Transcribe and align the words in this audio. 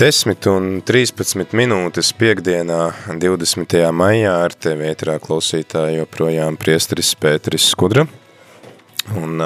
Desmit 0.00 0.46
un 0.48 0.78
13 0.80 1.50
minūtes 1.52 2.14
piekdienā, 2.16 2.78
20. 3.20 3.74
maijā 3.92 4.30
ar 4.46 4.54
tevi 4.56 4.86
ētrā 4.88 5.18
klausītāji 5.20 5.98
joprojām 5.98 6.56
priesteris 6.56 7.10
Pēteris 7.20 7.66
Skudra. 7.68 8.06
Un 9.20 9.44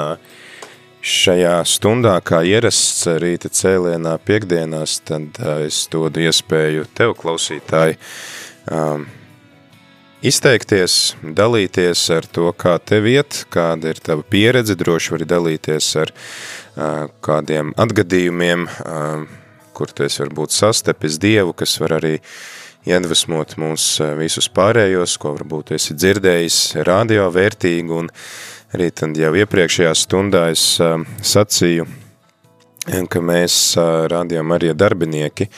šajā 1.03 1.57
stundā, 1.67 2.15
kā 2.23 2.39
ierasts 2.47 3.03
rīta 3.19 3.51
cēlienā 3.51 4.15
piekdienās, 4.23 5.01
tad 5.03 5.43
es 5.57 5.83
dodu 5.91 6.23
iespēju 6.23 6.87
tev, 6.95 7.17
klausītāji, 7.19 7.99
izteikties, 10.23 10.99
dalīties 11.19 12.09
ar 12.15 12.31
to, 12.31 12.53
kā 12.55 12.79
tev 12.79 13.11
iet, 13.11 13.43
kāda 13.51 13.91
ir 13.91 13.99
tava 13.99 14.23
pieredze, 14.23 14.79
droši 14.79 15.17
vari 15.17 15.33
dalīties 15.35 15.95
ar 16.05 16.19
kādiem 17.27 17.75
atgadījumiem, 17.75 18.69
kur 19.75 19.91
tu 19.91 20.05
esi 20.07 20.23
varbūt 20.23 20.55
sastepis 20.55 21.19
Dievu, 21.21 21.53
kas 21.57 21.75
var 21.83 21.97
arī 21.99 22.15
iedvesmot 22.85 23.55
mūs 23.61 23.87
visus 24.19 24.47
pārējos, 24.53 25.17
ko 25.21 25.33
varbūt 25.35 25.73
esi 25.75 25.97
dzirdējis 25.97 26.59
radio 26.87 27.27
vērtīgu, 27.33 28.01
un 28.03 28.09
arī 28.75 28.91
tad 28.93 29.17
jau 29.17 29.33
iepriekšējā 29.41 29.93
stundā 29.97 30.47
es 30.53 30.65
sacīju, 31.33 31.87
ka 33.09 33.21
mēs 33.25 33.57
rādījām 34.11 34.53
arī 34.53 34.73
darbinieki 34.77 35.49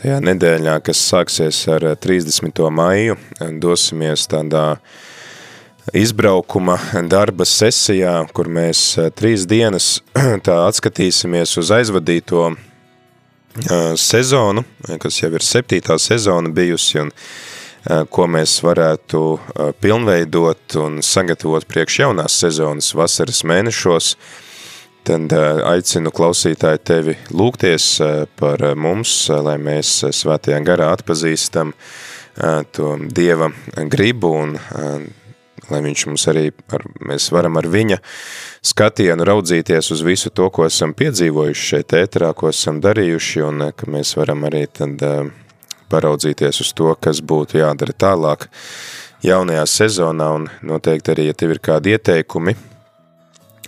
tajā 0.00 0.20
nedēļā, 0.26 0.78
kas 0.84 1.02
sāksies 1.12 1.62
ar 1.70 1.86
30. 2.02 2.62
maiju, 2.74 3.16
dosimies 3.62 4.26
tādā 4.30 4.66
izbraukuma 5.94 6.78
darba 7.10 7.46
sesijā, 7.46 8.16
kur 8.34 8.48
mēs 8.48 8.94
trīs 9.14 9.46
dienas 9.46 9.98
tā 10.46 10.58
atskatīsimies 10.66 11.58
uz 11.60 11.70
aizvadīto 11.76 12.48
sezonu, 14.00 14.64
kas 15.00 15.20
jau 15.22 15.30
ir 15.34 15.44
septītā 15.44 15.98
sezona 16.00 16.50
bijusi 16.54 17.00
un 17.04 17.12
ko 18.10 18.26
mēs 18.30 18.56
varētu 18.64 19.20
pilnveidot 19.82 20.78
un 20.80 21.02
sagatavot 21.04 21.66
priekš 21.68 22.00
jaunās 22.00 22.38
sezonas 22.40 22.94
vasaras 22.96 23.42
mēnešos, 23.44 24.14
tad 25.04 25.34
aicinu 25.68 26.12
klausītāju 26.14 26.80
tevi 26.80 27.16
lūgties 27.30 27.88
par 28.40 28.64
mums, 28.74 29.12
lai 29.28 29.58
mēs 29.60 30.00
svētajā 30.16 30.62
garā 30.64 30.94
atpazīstam 30.96 31.74
to 32.72 32.96
Dieva 33.14 33.52
gribu 33.92 34.32
un 34.40 34.56
lai 35.70 35.80
viņš 35.84 36.06
mums 36.08 36.26
arī, 36.32 36.48
ar, 36.74 36.84
mēs 37.08 37.30
varam 37.34 37.56
ar 37.60 37.68
viņa 37.70 38.00
skatienu 38.64 39.26
raudzīties 39.28 39.90
uz 39.94 40.02
visu 40.06 40.32
to, 40.34 40.48
ko 40.54 40.66
esam 40.68 40.94
piedzīvojuši 40.96 41.70
šeit 41.70 41.96
ēterā, 42.00 42.32
ko 42.36 42.50
esam 42.52 42.80
darījuši, 42.84 43.42
un 43.46 43.70
ka 43.76 43.88
mēs 43.90 44.16
varam 44.18 44.46
arī 44.48 44.66
tad 44.72 45.02
paraudzīties 45.92 46.60
uz 46.64 46.74
to, 46.76 46.92
kas 47.00 47.22
būtu 47.22 47.60
jādara 47.60 47.94
tālāk 47.94 48.48
jaunajā 49.24 49.64
sezonā, 49.70 50.30
un 50.38 50.48
noteikti 50.66 51.14
arī, 51.14 51.28
ja 51.30 51.36
tev 51.38 51.54
ir 51.54 51.62
kādi 51.64 51.94
ieteikumi 51.94 52.56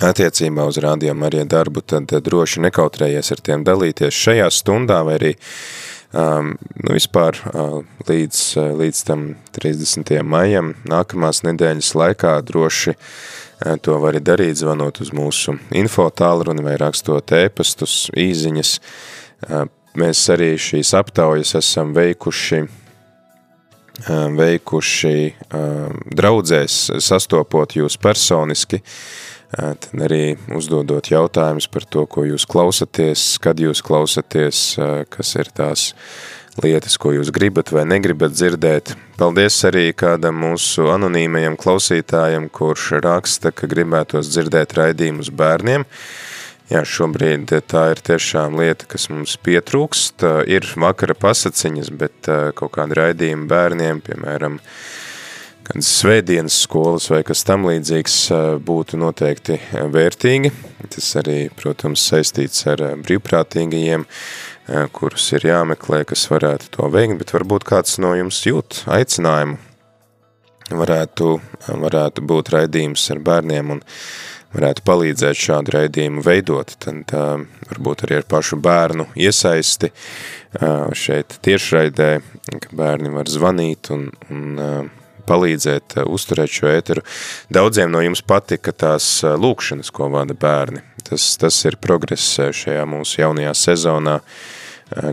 attiecībā 0.05 0.67
uz 0.69 0.79
rādījumu 0.83 1.29
arī 1.29 1.45
darbu, 1.49 1.81
tad 1.81 2.13
droši 2.13 2.67
nekautrējies 2.67 3.33
ar 3.33 3.43
tiem 3.49 3.65
dalīties 3.65 4.23
šajā 4.27 4.49
stundā 4.53 5.01
vai 5.07 5.17
arī 5.21 5.33
Um, 6.17 6.55
nu, 6.81 6.95
vispār 6.95 7.37
uh, 7.51 7.83
līdz, 8.09 8.39
uh, 8.57 8.71
līdz 8.79 9.01
tam 9.05 9.25
30. 9.53 10.15
maijam 10.25 10.71
nākamās 10.89 11.43
nedēļas 11.45 11.91
laikā 11.93 12.31
droši 12.47 12.95
uh, 12.95 13.75
to 13.85 13.99
var 14.01 14.17
darīt, 14.25 14.57
zvanot 14.63 15.03
uz 15.05 15.11
mūsu 15.13 15.59
info 15.77 16.07
tālruni 16.09 16.65
vai 16.65 16.79
rakstot 16.81 17.35
ēpastus, 17.37 18.07
īziņas. 18.17 18.73
Uh, 19.45 19.67
mēs 20.01 20.23
arī 20.33 20.55
šīs 20.57 20.95
aptaujas 20.97 21.53
esam 21.61 21.93
veikuši 21.97 22.63
uh, 22.65 24.27
veikuši 24.41 25.17
uh, 25.29 25.93
draudzēs, 26.17 26.79
sastopot 27.05 27.77
jūs 27.77 27.99
personiski, 28.01 28.81
tad 29.53 29.87
arī 30.07 30.37
uzdodot 30.57 31.11
jautājumus 31.13 31.69
par 31.71 31.87
to, 31.87 32.07
ko 32.11 32.25
jūs 32.27 32.47
klausaties, 32.51 33.37
kad 33.43 33.61
jūs 33.63 33.85
klausaties, 33.87 34.65
kas 35.13 35.35
ir 35.39 35.53
tās 35.55 35.91
lietas, 36.63 36.97
ko 37.01 37.13
jūs 37.13 37.31
gribat 37.35 37.71
vai 37.75 37.85
negribat 37.89 38.35
dzirdēt. 38.35 38.95
Paldies 39.21 39.59
arī 39.69 39.91
kādam 39.97 40.39
mūsu 40.41 40.89
anonīmajam 40.93 41.59
klausītājam, 41.61 42.49
kurš 42.53 42.97
raksta, 43.05 43.53
ka 43.53 43.69
gribētos 43.71 44.31
dzirdēt 44.33 44.77
raidījumus 44.79 45.33
bērniem. 45.37 45.87
Jā, 46.67 46.81
šobrīd 46.83 47.53
tā 47.71 47.85
ir 47.93 48.01
tiešām 48.03 48.57
lieta, 48.59 48.89
kas 48.91 49.07
mums 49.13 49.37
pietrūkst. 49.39 50.25
Ir 50.51 50.67
vakara 50.83 51.15
pasaciņas, 51.15 51.93
bet 51.95 52.31
kaut 52.59 52.73
kāda 52.75 53.05
raidījuma 53.05 53.47
bērniem, 53.53 54.01
piemēram, 54.03 54.59
kādas 55.67 55.89
svētdienas 56.01 56.57
skolas 56.65 57.09
vai 57.11 57.23
kas 57.27 57.43
tam 57.47 57.67
līdzīgs 57.69 58.17
būtu 58.67 58.99
noteikti 59.01 59.59
vērtīgi. 59.93 60.53
Tas 60.95 61.09
arī, 61.21 61.39
protams, 61.59 62.05
saistīts 62.07 62.67
ar 62.71 62.83
brīvprātīgajiem, 63.03 64.07
kurus 64.97 65.27
ir 65.37 65.49
jāmeklē, 65.51 66.05
kas 66.09 66.27
varētu 66.31 66.71
to 66.77 66.91
veikt, 66.93 67.19
bet 67.21 67.35
varbūt 67.35 67.67
kāds 67.67 67.99
no 68.03 68.15
jums 68.19 68.43
jūt 68.47 68.85
aicinājumu. 68.99 69.59
Varētu, 70.67 71.29
varētu 71.69 72.25
būt 72.27 72.49
raidījums 72.57 73.05
ar 73.15 73.21
bērniem 73.23 73.77
un 73.77 73.83
varētu 74.57 74.83
palīdzēt 74.87 75.39
šādu 75.39 75.75
raidījumu 75.75 76.25
veidot, 76.27 76.75
tad 76.83 77.15
uh, 77.15 77.43
varbūt 77.71 78.07
arī 78.07 78.21
ar 78.21 78.29
pašu 78.31 78.59
bērnu 78.63 79.09
iesaisti 79.15 79.93
uh, 79.93 80.89
šeit 80.97 81.39
tiešraidē, 81.47 82.11
ka 82.65 82.73
bērni 82.77 83.13
var 83.15 83.31
zvanīt 83.31 83.93
un, 83.95 84.09
un 84.33 84.63
uh, 84.63 85.06
palīdzēt 85.29 85.99
uh, 86.01 86.11
uzturēt 86.11 86.53
šo 86.53 86.71
ēteru. 86.73 87.05
Daudziem 87.53 87.93
no 87.93 88.03
jums 88.05 88.23
patika 88.27 88.73
tās 88.73 89.09
uh, 89.25 89.35
lūkšanas, 89.41 89.93
ko 89.95 90.11
vada 90.15 90.37
bērni. 90.39 90.85
Tas, 91.07 91.37
tas 91.39 91.59
ir 91.69 91.79
progress 91.79 92.35
šajā 92.35 92.83
mūsu 92.91 93.21
jaunajā 93.21 93.53
sezonā, 93.55 94.17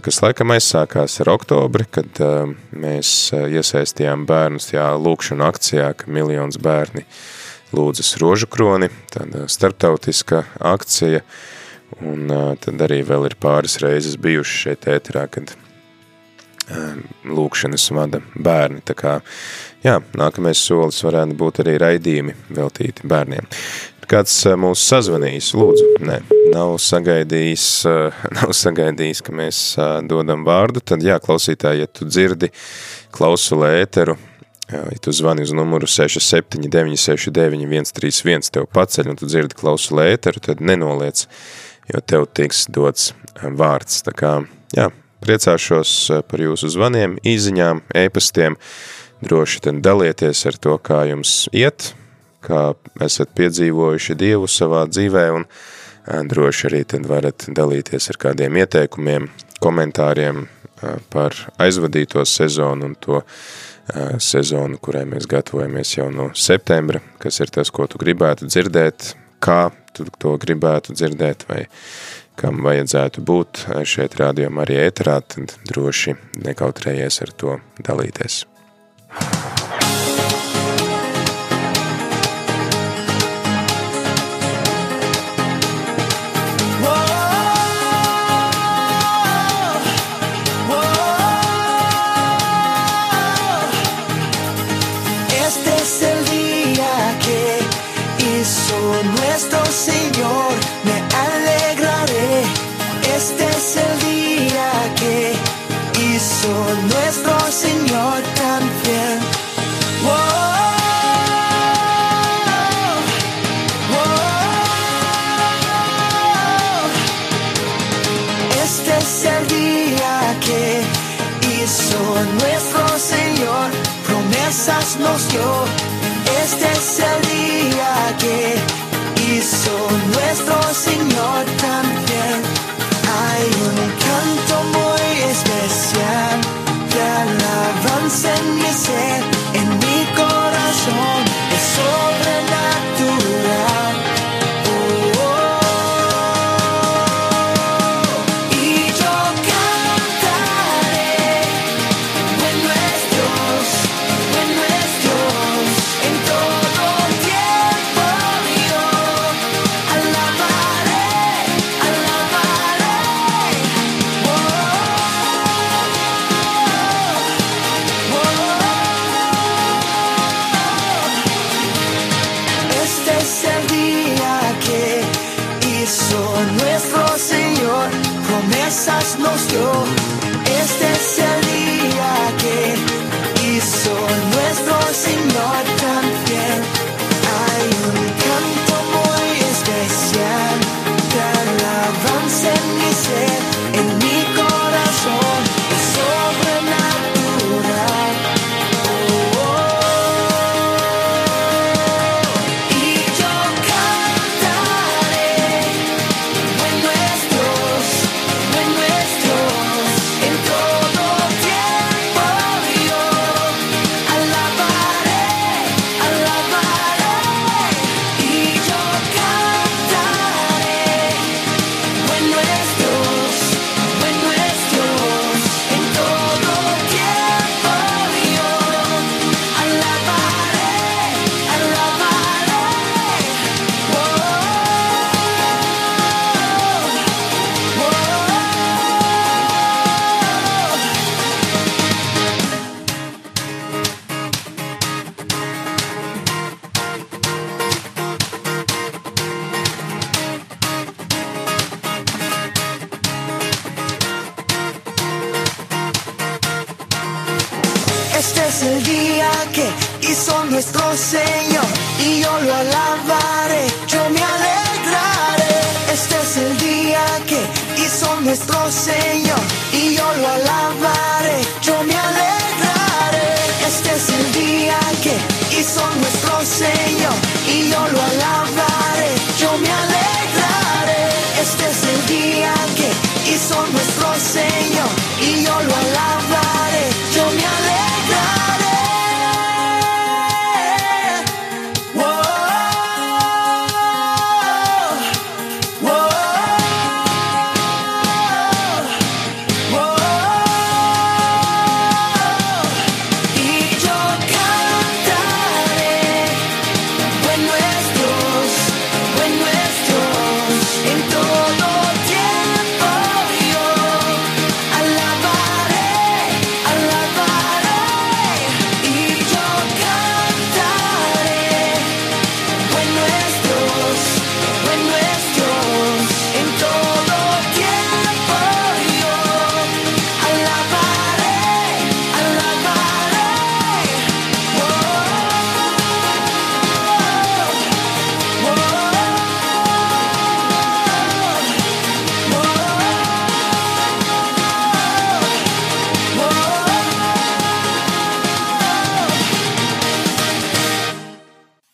kas 0.02 0.22
laikam 0.23 0.53
aizsākās 0.56 1.19
ar 1.22 1.29
oktobri, 1.35 1.85
kad 1.85 2.18
mēs 2.73 3.12
iesaistījām 3.34 4.25
bērnus 4.29 4.72
tajā 4.72 4.88
lūkšanu 4.97 5.46
akcijā, 5.46 5.91
ka 5.97 6.09
miljons 6.09 6.57
bērni 6.57 7.06
lūdzas 7.78 8.16
rožu 8.22 8.50
kroni, 8.50 8.90
tāda 9.14 9.46
starptautiska 9.49 10.43
akcija, 10.73 11.22
un 12.02 12.34
tad 12.61 12.85
arī 12.88 13.03
vēl 13.05 13.29
ir 13.29 13.38
pāris 13.41 13.78
reizes 13.85 14.17
bijuši 14.22 14.59
šeit 14.66 14.90
ēterā, 14.90 15.28
kad 15.29 15.53
lūkšanas 17.28 17.90
vada 17.93 18.22
bērni. 18.34 18.82
Tā 18.85 18.96
kā, 18.97 19.17
jā, 19.84 19.97
nākamais 20.18 20.59
solis 20.59 21.02
varētu 21.06 21.38
būt 21.40 21.64
arī 21.64 21.78
raidījumi 21.82 22.35
veltīti 22.56 23.08
bērniem. 23.09 23.47
Kāds 24.09 24.35
mūs 24.59 24.84
sazvanījis, 24.84 25.53
lūdzu, 25.56 25.85
nē, 26.03 26.18
nav 26.52 26.76
sagaidījis, 26.84 27.68
nav 28.40 28.52
sagaidījis, 28.58 29.24
ka 29.24 29.35
mēs 29.35 29.62
dodam 30.09 30.44
vārdu, 30.47 30.84
tad 30.84 31.03
jā, 31.06 31.18
klausītāji, 31.24 31.85
ja 31.85 31.90
tu 31.90 32.08
dzirdi 32.09 32.52
klausuli 33.16 33.72
ēteru, 33.82 34.18
ja 34.74 34.84
tu 35.03 35.14
zvani 35.16 35.46
uz 35.46 35.53
numuru 35.56 35.88
679 35.90 37.00
131, 37.00 38.50
tev 38.53 38.68
paceļ 38.74 39.14
un 39.14 39.20
tu 39.20 39.29
dzirdi 39.29 39.58
klausuli 39.59 40.09
ēteru, 40.16 40.44
tad 40.44 40.64
nenoliec, 40.64 41.26
jo 41.91 42.03
tev 42.03 42.28
tiks 42.36 42.66
dots 42.74 43.12
vārds. 43.41 44.02
Tā 44.06 44.16
kā, 44.18 44.34
jā, 44.76 44.90
priecāšos 45.24 45.96
par 46.28 46.44
jūsu 46.44 46.72
zvaniem, 46.74 47.16
īziņām, 47.24 47.86
ēpastiem, 48.03 48.58
droši 49.23 49.61
tad 49.67 49.81
dalieties 49.85 50.46
ar 50.49 50.58
to, 50.61 50.78
kā 50.78 51.03
jums 51.09 51.47
iet, 51.55 51.93
kā 52.43 52.73
esat 53.03 53.31
piedzīvojuši 53.37 54.17
Dievu 54.20 54.49
savā 54.52 54.84
dzīvē, 54.91 55.25
un 55.37 55.47
droši 56.29 56.67
arī 56.70 56.84
tad 56.96 57.08
varat 57.08 57.47
dalīties 57.47 58.09
ar 58.11 58.20
kādiem 58.28 58.59
ieteikumiem, 58.59 59.29
komentāriem 59.64 60.46
par 61.14 61.35
aizvadīto 61.64 62.25
sezonu 62.28 62.91
un 62.91 62.97
to 62.99 63.22
sezonu, 64.23 64.79
kurai 64.84 65.03
mēs 65.08 65.28
gatavojamies 65.31 65.97
jau 65.97 66.09
no 66.11 66.29
septembra, 66.35 67.02
kas 67.23 67.40
ir 67.43 67.52
tas, 67.52 67.72
ko 67.72 67.87
tu 67.87 67.99
gribētu 68.02 68.47
dzirdēt, 68.47 69.14
kā 69.43 69.72
tu 69.96 70.08
to 70.19 70.37
gribētu 70.41 70.96
dzirdēt, 70.96 71.46
vai 71.49 71.66
kam 72.40 72.64
vajadzētu 72.66 73.23
būt 73.28 73.66
šeit 73.87 74.17
rādījumā 74.19 74.66
arī 74.66 74.79
ēterā, 74.87 75.19
tad 75.35 75.53
droši 75.69 76.16
nekautrējies 76.47 77.22
ar 77.28 77.37
to 77.37 77.59
dalīties. 77.84 78.43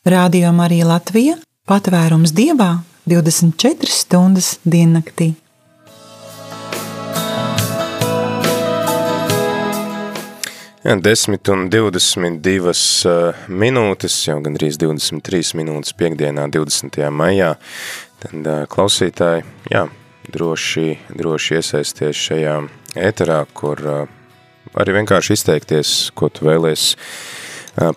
Radio 0.09 0.51
Marija 0.51 0.87
Latvija- 0.87 1.35
patvērums 1.69 2.31
dievā 2.33 2.79
24 3.05 3.91
stundas 3.93 4.55
diennaktī. 4.65 5.35
Jā, 10.81 10.95
10 10.97 11.51
un 11.53 11.69
22 11.69 12.73
uh, 13.05 13.43
minūtes, 13.53 14.15
jau 14.25 14.39
gandrīz 14.41 14.79
23 14.81 15.53
minūtes 15.59 15.93
piekdienā, 15.93 16.47
20. 16.49 16.97
maijā. 17.13 17.51
Tad 18.23 18.33
uh, 18.47 18.63
klausītāji, 18.65 19.43
jā, 19.69 19.83
droši, 20.33 20.87
droši 21.21 21.59
iesaisties 21.59 22.23
šajā 22.23 22.55
ēterā, 22.97 23.43
kur 23.53 23.85
uh, 23.85 24.01
arī 24.73 24.97
vienkārši 25.03 25.37
izteikties, 25.37 25.93
ko 26.17 26.33
tu 26.33 26.49
vēlies 26.49 26.95
uh, 26.95 27.45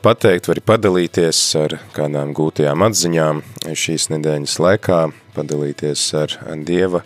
pateikt, 0.03 0.47
vari 0.47 0.63
padalīties 0.63 1.39
ar 1.59 1.79
kādām 1.97 2.33
gūtajām 2.37 2.85
atziņām 2.87 3.41
šīs 3.79 4.11
nedēļas 4.13 4.59
laikā, 4.63 4.99
padalīties 5.35 6.05
ar 6.19 6.37
Dieva 6.63 7.03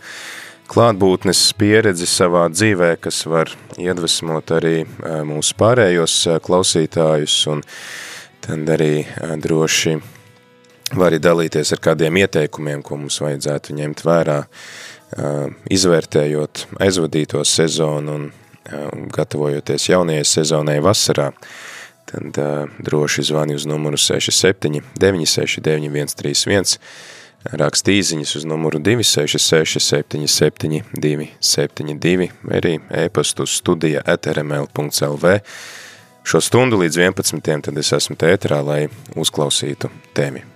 klātbūtnes 0.69 1.41
pieredzi 1.57 2.09
savā 2.11 2.47
dzīvē, 2.53 2.97
kas 3.01 3.23
var 3.31 3.53
iedvesmot 3.81 4.51
arī 4.57 4.83
mūsu 5.29 5.57
pārējos 5.57 6.17
klausītājus 6.45 7.37
un 7.55 7.63
tad 8.45 8.69
arī 8.77 9.07
droši 9.41 9.97
var 10.95 11.11
arī 11.11 11.21
dalīties 11.23 11.73
ar 11.75 11.83
kādiem 11.83 12.19
ieteikumiem, 12.21 12.83
ko 12.85 12.99
mums 13.01 13.19
vajadzētu 13.23 13.79
ņemt 13.79 14.03
vērā, 14.07 14.43
izvērtējot 15.73 16.67
aizvadīto 16.83 17.41
sezonu 17.47 18.19
un 18.19 19.09
gatavojoties 19.15 19.89
jaunajai 19.93 20.27
sezonai 20.27 20.77
vasarā. 20.83 21.31
Tad 22.07 22.39
droši 22.79 23.23
zvani 23.27 23.57
uz 23.59 23.67
numuru 23.67 23.99
67 23.99 24.81
969 25.01 26.15
131 26.15 26.79
raksta 27.53 27.93
īziņas 27.95 28.37
uz 28.41 28.47
numuru 28.49 28.79
266 28.83 29.83
77 29.83 30.83
272 30.95 32.31
vai 32.43 32.59
arī 32.61 32.75
e-pastu 33.05 33.47
studija 33.47 34.03
etrml.lv. 34.07 35.39
Šo 36.27 36.43
stundu 36.43 36.81
līdz 36.83 36.99
11. 36.99 37.63
tad 37.69 37.79
es 37.79 37.93
esmu 37.95 38.19
tētrā, 38.19 38.63
lai 38.67 38.83
uzklausītu 39.15 39.91
tēmi. 40.15 40.56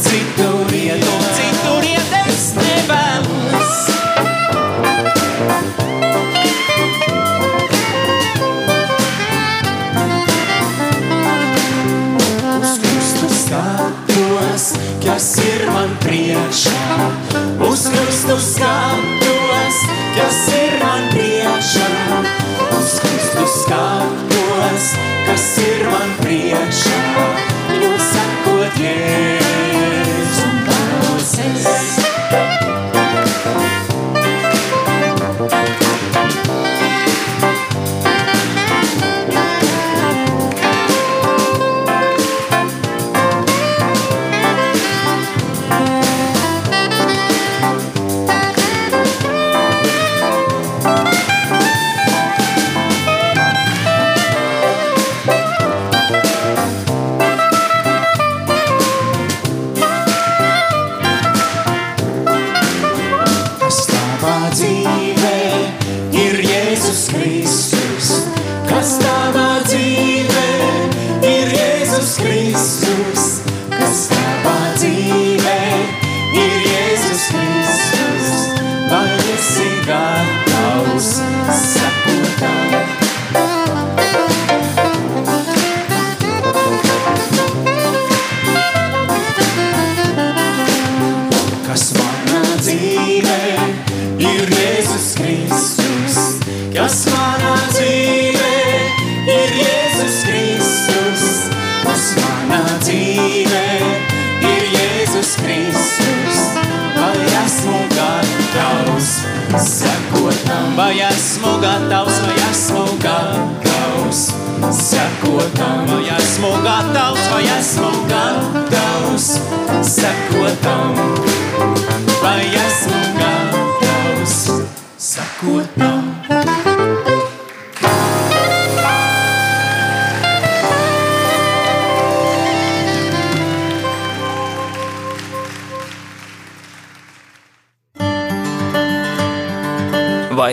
Citur 0.00 0.74
iet, 0.74 1.04
un 1.04 1.22
citur 1.36 1.84
iet, 1.84 2.12
es 2.28 2.44
nevēlos. 2.56 3.72
Uz 12.56 12.74
Kristu 12.82 13.30
skatos, 13.40 14.66
kas 15.04 15.30
ir 15.44 15.64
man 15.72 15.96
priekšā. 16.04 17.08
Uz 17.70 17.86
Kristu 17.92 18.36
skatos, 18.50 19.80
kas 20.18 20.42
ir 20.60 20.76
man 20.84 21.08
priekšā. 21.14 21.90
Uz 22.80 22.98
Kristu 23.00 23.48
skatos, 23.60 24.92
kas 25.28 25.50
ir 25.64 25.88
man 25.92 26.16
priekšā. 26.20 26.95
Jo 28.66 28.72
sakot 28.72 30.05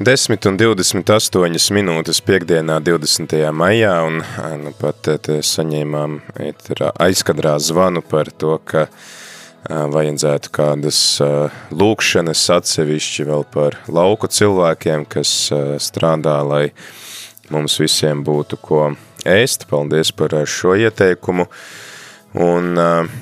Desmit 0.00 0.46
un 0.48 0.56
28 0.56 1.74
minūtes 1.76 2.22
piekdienā 2.24 2.78
20. 2.80 3.34
maijā, 3.52 3.90
un 4.08 4.22
nu, 4.62 4.70
pat 4.72 5.10
te 5.26 5.34
saņēmām 5.44 6.14
aizkadrā 7.04 7.52
zvanu 7.60 8.00
par 8.00 8.30
to, 8.32 8.54
ka 8.64 8.86
vajadzētu 9.68 10.54
kādas 10.56 11.02
lūkšanas 11.76 12.46
atsevišķi 12.56 13.28
vēl 13.28 13.44
par 13.52 13.76
lauku 13.92 14.32
cilvēkiem, 14.32 15.04
kas 15.04 15.34
strādā, 15.84 16.38
lai 16.48 16.64
mums 17.52 17.76
visiem 17.84 18.24
būtu 18.24 18.56
ko 18.56 18.86
ēst. 19.28 19.68
Paldies 19.68 20.16
par 20.16 20.32
šo 20.48 20.78
ieteikumu. 20.80 21.44
Un 22.40 22.72
uh, 22.80 23.20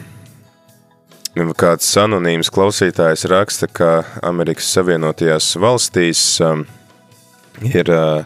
Kāds 1.36 1.90
anonīms 2.00 2.48
klausītājs 2.48 3.26
raksta, 3.28 3.66
ka 3.68 3.88
Amerikas 4.24 4.70
Savienotajās 4.72 5.50
valstīs 5.60 6.22
um, 6.40 6.62
ir 7.68 7.90
uh, 7.92 8.24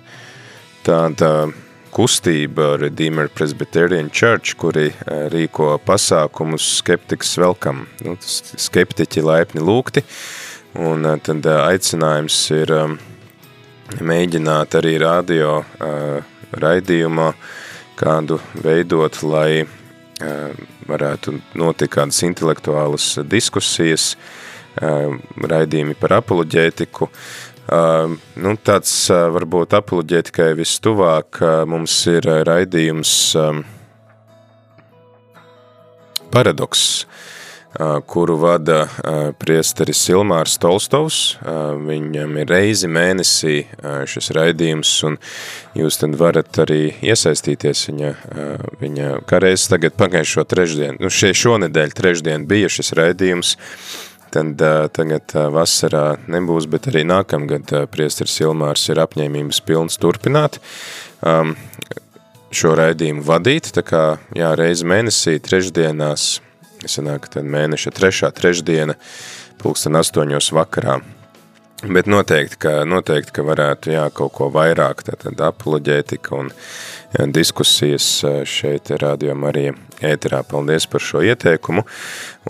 tāda 0.86 1.50
kustība 1.92 2.76
Redeemer 2.78 3.26
Presbyterian 3.28 4.06
Church, 4.14 4.54
kuri 4.54 4.92
uh, 4.92 5.26
rīko 5.34 5.74
pasākumus 5.82 6.68
skeptikas 6.78 7.34
welcome. 7.42 7.88
Nu, 8.06 8.14
skeptiķi 8.22 9.26
laipni 9.26 9.66
lūgti, 9.66 10.06
un 10.78 11.02
uh, 11.02 11.18
tad 11.18 11.42
uh, 11.42 11.66
aicinājums 11.66 12.38
ir 12.54 12.72
um, 12.78 12.96
mēģināt 13.98 14.78
arī 14.78 14.96
radio 15.02 15.58
uh, 15.58 16.22
raidījumā 16.54 17.32
kādu 17.98 18.38
veidot, 18.62 19.24
lai 19.26 19.64
uh, 19.66 19.78
varētu 20.88 21.36
notikt 21.58 21.94
kādas 21.96 22.22
intelektuālas 22.26 23.14
diskusijas, 23.28 24.12
raidījumi 25.52 25.96
par 26.00 26.18
apoloģētiku. 26.20 27.08
Nu, 28.42 28.54
tāds 28.64 28.94
varbūt 29.10 29.76
apoloģētikai 29.78 30.50
vistuvāk 30.58 31.42
mums 31.70 31.94
ir 32.10 32.26
raidījums 32.48 33.14
paradoks, 36.32 36.86
kuru 38.06 38.36
vada 38.36 38.84
priesteris 39.40 40.02
Ilmārs 40.12 40.58
Tolstovs. 40.60 41.20
Viņam 41.86 42.36
ir 42.42 42.50
reizi 42.52 42.90
mēnesī 42.92 43.56
šis 44.08 44.30
raidījums, 44.36 44.92
un 45.08 45.16
jūs 45.78 46.00
tad 46.02 46.16
varat 46.20 46.62
arī 46.66 46.92
iesaistīties 47.00 47.86
viņa, 47.88 48.12
viņa 48.82 49.10
reiz 49.42 49.66
tagad 49.72 49.96
pagājušo 49.96 50.44
trešdienu, 50.52 51.00
nu 51.00 51.12
šie 51.12 51.32
šonedēļ 51.42 51.96
trešdien 51.96 52.46
bija 52.50 52.70
šis 52.72 52.92
raidījums, 52.98 53.56
tad 54.32 54.60
tagad 54.96 55.32
vasarā 55.56 56.06
nebūs, 56.32 56.68
bet 56.72 56.88
arī 56.92 57.06
nākamgad 57.08 57.72
priesteris 57.92 58.38
Ilmārs 58.44 58.84
ir 58.92 59.00
apņēmības 59.02 59.64
pilns 59.68 60.00
turpināt 60.00 60.60
šo 62.52 62.76
raidījumu 62.76 63.24
vadīt, 63.24 63.72
tā 63.72 63.84
kā 63.86 64.06
jā, 64.36 64.52
reizi 64.60 64.84
mēnesī 64.88 65.38
trešdienās 65.40 66.42
sanāk 66.90 67.28
tad 67.32 67.48
mēneša 67.48 67.94
trešā 67.94 68.32
trešdiena, 68.36 68.98
pulksten 69.62 69.98
astoņos 69.98 70.52
vakarā. 70.56 71.00
Bet 71.82 72.06
noteikti, 72.06 72.60
ka, 72.62 72.72
noteikti, 72.86 73.32
ka 73.34 73.42
varētu 73.42 73.90
jā, 73.90 74.04
kaut 74.14 74.30
ko 74.36 74.46
vairāk, 74.54 75.00
tātad 75.02 75.40
apoloģētika 75.42 76.36
un 76.38 76.52
jā, 76.54 77.26
diskusijas 77.34 78.06
šeit 78.46 78.92
rādījumā 79.02 79.50
arī 79.50 79.64
ēterā. 79.98 80.44
Paldies 80.46 80.86
par 80.86 81.02
šo 81.02 81.24
ieteikumu. 81.26 81.82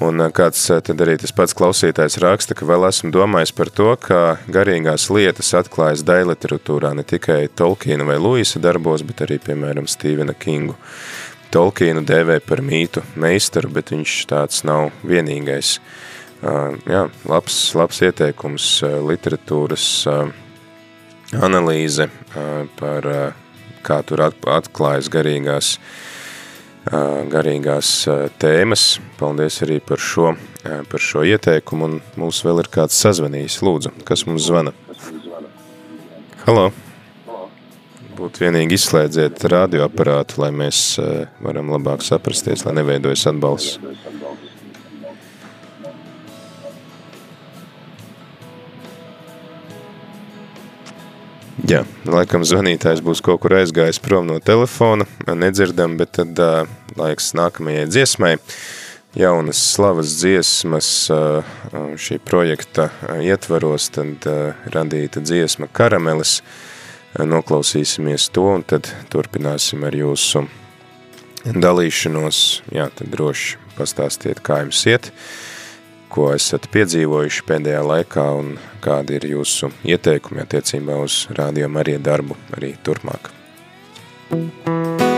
Un 0.04 0.26
kāds 0.36 0.66
tad 0.68 1.00
arī 1.04 1.16
tas 1.20 1.32
pats 1.36 1.56
klausītājs 1.56 2.18
raksta, 2.20 2.56
ka 2.58 2.68
vēl 2.68 2.84
esmu 2.90 3.08
domājis 3.14 3.54
par 3.56 3.72
to, 3.72 3.88
ka 4.00 4.20
garīgās 4.52 5.08
lietas 5.12 5.54
atklājas 5.56 6.04
dailiteratūrā 6.08 6.92
ne 6.98 7.04
tikai 7.08 7.46
Tolkiena 7.56 8.04
vai 8.08 8.20
Luisa 8.20 8.60
darbos, 8.60 9.04
bet 9.08 9.24
arī, 9.24 9.40
piemēram, 9.40 9.88
Stevena 9.88 10.36
Kingu. 10.36 10.76
Tolkienu 11.52 12.00
dēvē 12.08 12.38
par 12.46 12.62
mītu 12.64 13.02
meistaru, 13.20 13.68
bet 13.76 13.90
viņš 13.92 14.12
tāds 14.30 14.62
nav 14.64 14.88
vienīgais. 15.04 15.74
Uh, 16.42 16.78
jā, 16.88 17.02
labs, 17.28 17.58
labs 17.76 18.00
ieteikums 18.02 18.68
uh, 18.86 18.96
literatūras 19.04 19.84
uh, 20.08 20.32
analīze 21.38 22.08
par 22.76 23.06
kā 23.84 23.98
tur 24.04 24.20
atklājas 24.24 25.08
garīgās, 25.12 25.70
garīgās 27.32 27.94
tēmas. 28.42 28.84
Paldies 29.16 29.62
arī 29.64 29.80
par 29.80 30.00
šo, 30.00 30.34
par 30.62 31.06
šo 31.08 31.24
ieteikumu, 31.24 31.88
un 31.88 31.98
mums 32.20 32.44
vēl 32.44 32.60
ir 32.66 32.70
kāds 32.76 33.00
sazvanījis. 33.00 33.62
Lūdzu, 33.64 33.96
kas 34.04 34.28
mums 34.28 34.48
zvana? 34.50 34.76
Halo! 36.44 36.68
Būtu 38.22 38.44
vienīgi 38.44 38.76
izslēdziet 38.78 39.40
radioaparātu, 39.50 40.36
lai 40.44 40.52
mēs 40.54 40.78
eh, 41.02 41.24
varam 41.42 41.72
labāk 41.74 42.04
saprasties, 42.06 42.62
lai 42.62 42.76
neveidojas 42.76 43.24
atbalsts. 43.32 43.80
Jā, 51.66 51.82
laikam 52.06 52.46
zvanītājs 52.46 53.02
būs 53.02 53.24
kaut 53.26 53.42
kur 53.42 53.56
aizgājis 53.58 53.98
prom 54.02 54.30
no 54.30 54.38
telefona, 54.38 55.08
nedzirdam, 55.26 55.98
bet 55.98 56.14
tad 56.20 56.38
uh, 56.42 56.70
laiks 56.98 57.32
nākamajai 57.38 57.88
dziesmai. 57.90 58.36
Jaunas 59.18 59.60
slavas 59.74 60.14
dziesmas 60.20 60.88
uh, 61.10 61.54
šī 61.98 62.18
projekta 62.22 62.90
ietvaros, 63.18 63.90
tad 63.94 64.26
uh, 64.30 64.66
radīta 64.74 65.22
dziesma 65.22 65.70
Karamelis, 65.74 66.40
uh, 66.40 66.61
noklausīsimies 67.18 68.30
to 68.32 68.46
un 68.54 68.64
tad 68.64 68.88
turpināsim 69.12 69.84
ar 69.84 69.96
jūsu 69.96 70.46
dalīšanos. 71.44 72.40
Jā, 72.72 72.88
tad 72.94 73.12
droši 73.12 73.58
pastāstiet, 73.76 74.42
kā 74.44 74.62
jums 74.62 74.82
iet, 74.88 75.12
ko 76.12 76.30
esat 76.34 76.68
piedzīvojuši 76.72 77.46
pēdējā 77.48 77.84
laikā 77.88 78.26
un 78.40 78.56
kādi 78.84 79.20
ir 79.20 79.30
jūsu 79.34 79.72
ieteikumi 79.84 80.44
attiecībā 80.44 80.98
uz 81.04 81.26
rādījumu 81.36 81.84
arī 81.84 81.96
darbu 82.02 82.38
arī 82.56 82.74
turpmāk. 82.84 83.32
Thank 84.32 85.00
you. 85.00 85.11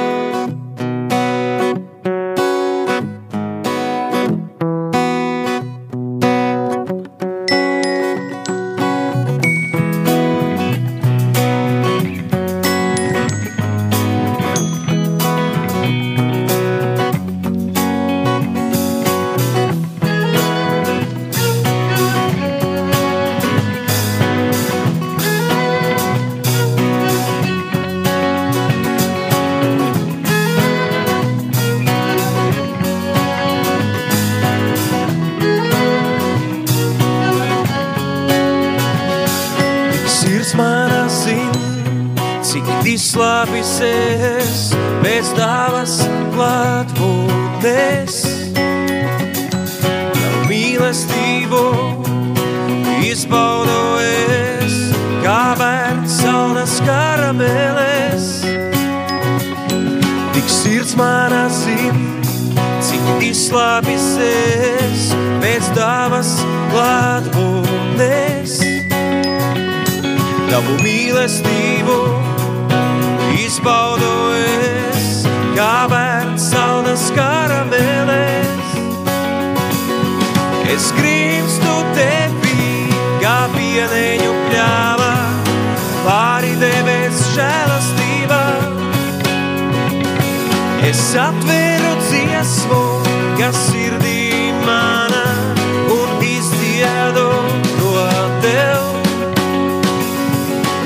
Atveru 91.35 91.95
dziesmu, 92.01 92.83
kas 93.39 93.57
sirdī 93.69 94.53
mana, 94.67 95.25
un 95.91 96.23
izdziedu 96.23 97.31
to 97.79 97.95
tev. 98.45 98.83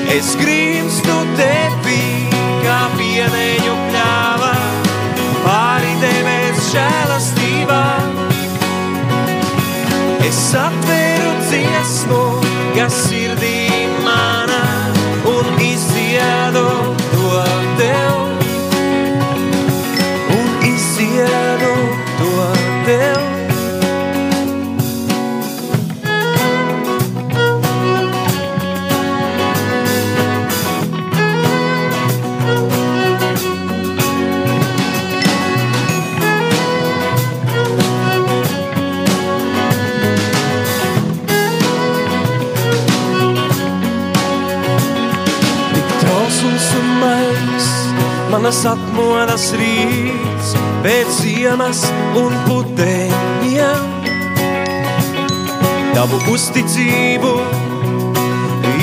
Es 0.09 0.35
grimstu 0.41 1.19
tevī, 1.37 2.29
kā 2.65 2.81
pieneņu 2.97 3.77
pļāvā, 3.91 4.55
pāri 5.45 5.95
debes 6.03 6.73
žēlastībā. 6.73 7.85
Es 10.29 10.43
atveru 10.55 10.78
atmodas 48.99 49.53
rīts, 49.55 50.57
pēc 50.83 51.11
ziemas 51.21 51.85
un 52.19 52.33
puteņiem. 52.49 53.85
Tavu 55.95 56.19
uzticību 56.33 57.31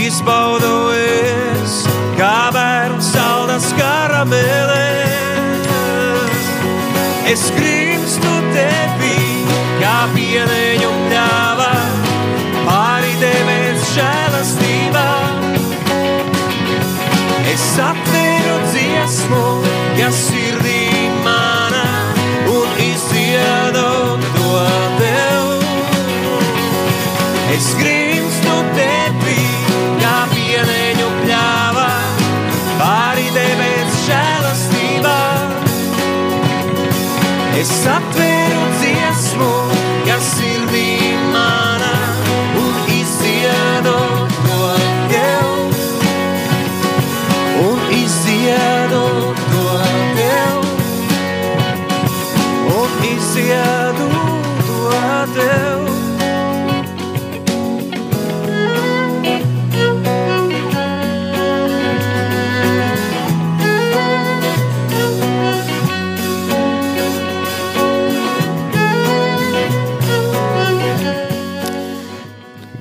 izbaudu 0.06 0.72
es, 0.96 1.82
kā 2.16 2.48
bērns 2.56 3.12
saldas 3.12 3.68
karamelēs. 3.76 5.68
Es 7.28 7.50
grimstu 7.58 8.34
tevī, 8.56 9.20
kā 9.84 9.98
pieneņu 10.16 10.92
pļāvā, 11.10 11.15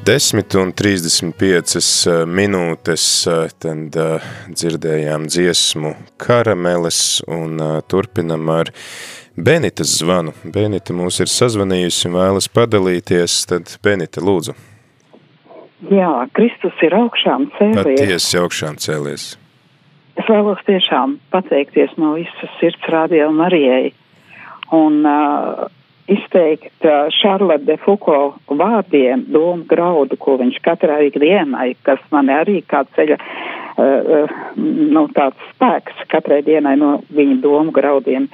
10 0.06 0.54
un 0.60 0.72
35 0.76 2.08
eh, 2.12 2.24
minūtes 2.28 3.04
eh, 3.24 3.52
tad 3.56 3.94
eh, 3.96 4.24
dzirdējām 4.52 5.22
dziesmu 5.32 5.94
Karameles 6.20 6.98
un 7.24 7.56
turpinam 7.88 8.50
ar 8.52 8.68
Benitas 9.34 9.94
zvanu. 10.02 10.34
Benita 10.44 10.92
mūs 10.92 11.22
ir 11.24 11.30
sazvanījusi 11.32 12.10
un 12.10 12.18
vēlas 12.18 12.50
padalīties, 12.52 13.38
tad 13.48 13.72
Benita 13.82 14.20
lūdzu. 14.20 14.52
Jā, 15.88 16.10
Kristus 16.36 16.84
ir 16.84 16.98
augšām 16.98 17.48
cēlies. 17.56 17.80
Patiesi 17.80 18.38
augšām 18.42 18.76
cēlies. 18.84 19.24
Es 20.20 20.28
vēlos 20.28 20.60
tiešām 20.68 21.16
pateikties 21.32 21.96
no 21.96 22.12
visas 22.18 22.52
sirds 22.60 22.92
rādījuma 22.92 23.46
Marijai. 23.46 23.94
Un 24.76 25.00
uh, 25.08 25.64
izteikt 26.10 26.86
Šarlotte 27.18 27.64
de 27.68 27.76
Foucault 27.80 28.40
vārdiem 28.48 29.24
domu 29.32 29.64
graudu, 29.68 30.18
ko 30.20 30.36
viņš 30.40 30.58
katrai 30.64 31.08
dienai, 31.14 31.74
kas 31.86 32.02
man 32.12 32.30
arī 32.32 32.60
kā 32.68 32.84
ceļa, 32.96 33.18
uh, 33.18 34.34
nu, 34.56 35.06
tāds 35.16 35.46
spēks 35.52 36.04
katrai 36.12 36.42
dienai 36.46 36.76
no 36.80 36.98
viņa 37.14 37.38
domu 37.44 37.74
graudiem. 37.74 38.28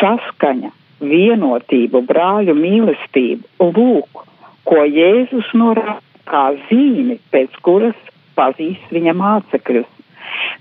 Saskaņa, 0.00 0.72
vienotību, 1.04 2.02
brāļu 2.08 2.54
mīlestību, 2.58 3.70
lūk, 3.74 4.24
ko 4.64 4.84
Jēzus 4.88 5.50
norāda 5.58 6.00
kā 6.24 6.46
zīmi, 6.68 7.18
pēc 7.32 7.56
kuras 7.64 7.98
pazīst 8.38 8.92
viņa 8.94 9.14
mācekļus. 9.18 9.90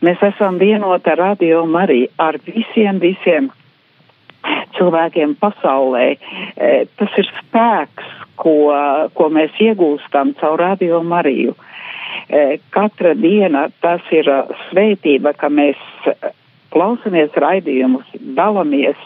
Mēs 0.04 0.22
esam 0.28 0.60
vienoti 0.60 1.10
ar 1.13 1.22
radio 1.22 1.63
Mariju, 1.66 2.10
ar 2.20 2.38
visiem, 2.46 3.00
visiem 3.00 3.50
cilvēkiem 4.78 5.36
pasaulē. 5.42 6.06
E, 6.14 6.72
tas 7.00 7.20
ir 7.22 7.30
spēks, 7.40 8.10
ko, 8.40 8.56
ko 9.14 9.30
mēs 9.34 9.56
iegūstam 9.62 10.34
caur 10.40 10.60
radio 10.62 11.04
Mariju. 11.06 11.56
E, 12.30 12.60
katra 12.74 13.14
diena 13.18 13.68
tas 13.84 14.02
ir 14.14 14.30
uh, 14.30 14.50
svētība, 14.70 15.34
ka 15.38 15.50
mēs 15.54 15.80
uh, 16.10 16.32
klausamies 16.74 17.34
raidījumus, 17.38 18.08
dalamies 18.38 19.00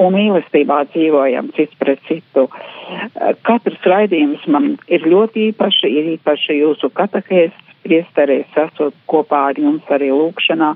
un 0.00 0.14
mīlestībā 0.16 0.82
dzīvojam 0.92 1.50
cits 1.56 1.76
pret 1.80 2.00
citu. 2.08 2.46
E, 2.48 3.32
Katrs 3.46 3.84
raidījums 3.92 4.46
man 4.52 4.74
ir 4.88 5.06
ļoti 5.08 5.50
īpaši, 5.50 5.92
ir 6.00 6.14
īpaši 6.16 6.60
jūsu 6.60 6.92
katehēs, 6.96 7.56
priesterēs 7.84 8.58
esot 8.60 8.96
kopā 9.08 9.46
ar 9.50 9.60
jums 9.60 9.86
arī 9.92 10.10
lūkšanā 10.12 10.74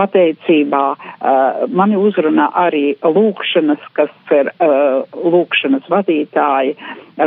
pateicībā 0.00 0.84
uh, 0.96 1.64
mani 1.68 1.98
uzrunā 2.00 2.48
arī 2.64 2.94
lūkšanas, 3.04 3.84
kas 3.96 4.12
ir 4.34 4.52
uh, 4.52 5.04
lūkšanas 5.34 5.88
vadītāji, 5.92 6.76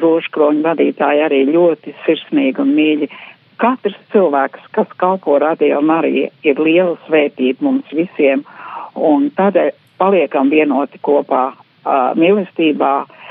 rožkroņu 0.04 0.66
vadītāji 0.66 1.24
arī 1.28 1.44
ļoti 1.52 1.96
sirsnīgi 2.08 2.64
un 2.64 2.74
mīļi. 2.78 3.12
Katrs 3.62 3.98
cilvēks, 4.12 4.66
kas 4.76 4.90
kalpo 5.00 5.38
radio 5.40 5.82
Marija, 5.86 6.32
ir 6.44 6.60
liela 6.60 6.98
svētība 7.06 7.64
mums 7.64 7.92
visiem, 7.94 8.42
un 8.98 9.30
tādēļ 9.38 9.70
paliekam 10.02 10.50
vienoti 10.52 11.00
kopā 11.06 11.46
uh, 11.54 12.10
mīlestībā, 12.20 12.96
uh, 13.04 13.22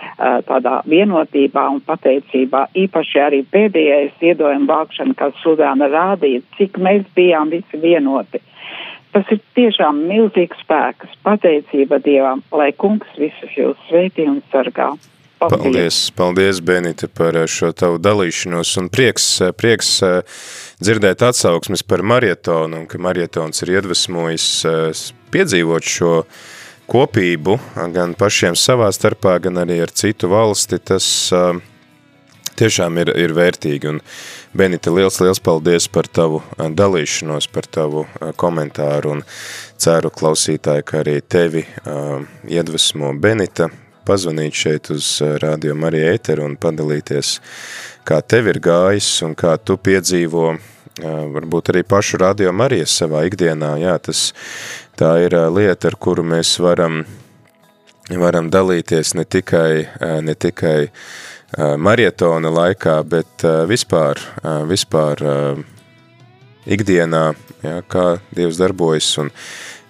tādā 0.46 0.78
vienotībā 0.88 1.66
un 1.74 1.82
pateicībā. 1.86 2.66
Īpaši 2.84 3.20
arī 3.26 3.42
pēdējais 3.52 4.14
ziedojuma 4.20 4.70
vākšana, 4.70 5.18
kas 5.18 5.36
Sudāna 5.42 5.90
rādīja, 5.92 6.42
cik 6.58 6.78
mēs 6.78 7.04
bijām 7.16 7.50
visi 7.52 7.82
vienoti. 7.82 8.42
Tas 9.12 9.28
ir 9.28 9.42
tiešām 9.56 10.06
milzīgs 10.08 10.60
spēks, 10.64 11.16
pateicība 11.26 11.98
Dievam, 12.00 12.40
lai 12.54 12.70
kungs 12.72 13.08
visus 13.20 13.56
jūs 13.58 13.80
sveitī 13.90 14.24
un 14.30 14.40
sargā. 14.52 14.94
Paldies, 15.42 16.12
paldies, 16.14 16.60
Benita, 16.62 17.08
par 17.10 17.34
šo 17.50 17.72
tavu 17.74 17.98
dalīšanos 17.98 18.76
un 18.78 18.88
prieks, 18.94 19.26
prieks 19.58 19.96
dzirdēt 20.78 21.24
atsauksmes 21.26 21.82
par 21.82 22.04
marietonu 22.06 22.78
un 22.78 22.86
ka 22.86 23.00
marietons 23.02 23.64
ir 23.64 23.74
iedvesmojis 23.74 24.46
piedzīvot 25.34 25.88
šo 25.96 26.12
kopību 26.92 27.58
gan 27.94 28.14
pašiem 28.18 28.54
savā 28.58 28.92
starpā, 28.94 29.40
gan 29.42 29.58
arī 29.64 29.80
ar 29.82 29.90
citu 29.90 30.30
valsti. 30.30 30.78
Tas 30.78 31.08
tiešām 32.58 33.02
ir, 33.02 33.12
ir 33.18 33.34
vērtīgi. 33.36 33.90
Un, 33.90 34.00
Benita, 34.52 34.90
liels, 34.92 35.16
liels 35.20 35.38
paldies 35.40 35.86
par 35.88 36.04
tavu 36.12 36.42
dalīšanos, 36.60 37.46
par 37.54 37.64
tavu 37.72 38.02
komentāru 38.36 39.14
un 39.14 39.22
ceru 39.80 40.10
klausītāji, 40.12 40.84
ka 40.84 40.98
arī 41.00 41.14
tevi 41.24 41.62
uh, 41.64 42.20
iedvesmo 42.44 43.14
Benita 43.16 43.70
pazvanīt 44.04 44.58
šeit 44.60 44.90
uz 44.92 45.08
Radio 45.40 45.72
Marija 45.72 46.12
Eteru 46.12 46.44
un 46.44 46.58
padalīties, 46.60 47.38
kā 48.04 48.20
tev 48.20 48.52
ir 48.52 48.60
gājis 48.60 49.08
un 49.24 49.32
kā 49.32 49.56
tu 49.56 49.78
piedzīvo 49.80 50.44
uh, 50.52 50.60
varbūt 51.32 51.72
arī 51.72 51.86
pašu 51.88 52.20
Radio 52.20 52.52
Marijas 52.52 53.00
savā 53.00 53.24
ikdienā. 53.30 53.78
Jā, 53.80 53.96
tas, 54.04 54.34
tā 55.00 55.16
ir 55.24 55.40
uh, 55.40 55.48
lieta, 55.48 55.88
ar 55.88 55.96
kuru 55.96 56.28
mēs 56.28 56.58
varam, 56.60 57.06
varam 58.12 58.52
dalīties 58.52 59.16
ne 59.16 59.24
tikai, 59.24 59.86
ne 60.28 60.36
tikai 60.36 60.80
uh, 60.90 61.04
marietona 61.58 62.48
laikā, 62.52 62.96
bet 63.04 63.44
vispār, 63.68 64.20
vispār 64.68 65.20
ikdienā, 66.64 67.22
jā, 67.62 67.76
kā 67.90 68.06
Dievs 68.34 68.60
darbojas 68.60 69.10
un 69.20 69.30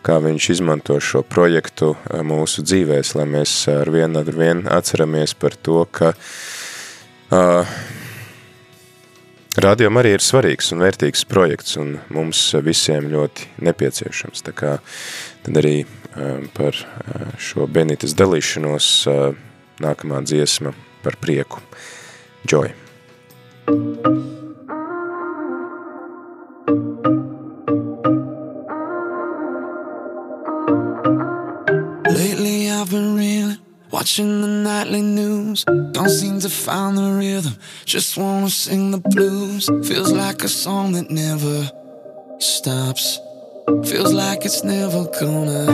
kā 0.03 0.18
viņš 0.22 0.48
izmanto 0.57 0.98
šo 1.01 1.22
projektu 1.22 1.92
mūsu 2.27 2.64
dzīvēs, 2.66 3.14
lai 3.18 3.27
mēs 3.31 3.55
ar 3.70 3.90
vienu 3.92 4.22
ar 4.22 4.31
vienu 4.35 4.66
atceramies 4.75 5.35
par 5.38 5.55
to, 5.55 5.85
ka 5.90 6.12
uh, 6.14 7.75
Radio 9.62 9.90
arī 10.01 10.14
ir 10.16 10.22
svarīgs 10.25 10.70
un 10.72 10.81
vērtīgs 10.81 11.27
projekts 11.29 11.77
un 11.77 11.98
mums 12.09 12.40
visiem 12.64 13.11
ļoti 13.12 13.51
nepieciešams. 13.61 14.40
Tā 14.46 14.55
kā 14.57 14.70
tad 15.44 15.59
arī 15.61 15.83
uh, 15.85 16.40
par 16.57 16.79
šo 17.37 17.68
Benitas 17.68 18.16
dalīšanos 18.16 18.88
uh, 19.12 19.37
nākamā 19.85 20.22
dziesma 20.25 20.72
par 21.03 21.17
prieku. 21.21 21.61
Joy! 22.47 22.73
Lately 32.09 32.71
I've 32.71 32.91
been 32.91 33.17
reeling, 33.17 33.59
watching 33.91 34.43
the 34.43 34.49
nightly 34.49 35.03
news. 35.03 35.65
Don't 35.93 36.09
seem 36.09 36.41
to 36.41 36.49
find 36.49 36.97
the 36.97 37.12
rhythm, 37.19 37.55
just 37.85 38.17
wanna 38.17 38.51
sing 38.51 38.91
the 38.91 38.99
blues. 38.99 39.71
Feels 39.88 40.12
like 40.12 40.43
a 40.45 40.49
song 40.49 40.93
that 40.93 41.11
never 41.11 41.71
stops. 42.38 43.19
Feels 43.85 44.12
like 44.12 44.45
it's 44.45 44.65
never 44.65 45.05
gonna. 45.21 45.67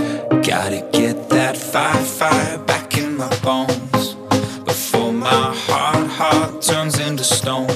Gotta 0.43 0.87
get 0.93 1.29
that 1.31 1.57
fire, 1.57 2.05
fire 2.05 2.59
back 2.59 2.97
in 2.99 3.17
my 3.17 3.29
bones 3.41 3.78
before 3.78 3.78
my 5.31 5.55
heart, 5.55 6.09
heart 6.09 6.62
turns 6.62 6.99
into 6.99 7.23
stone. 7.23 7.69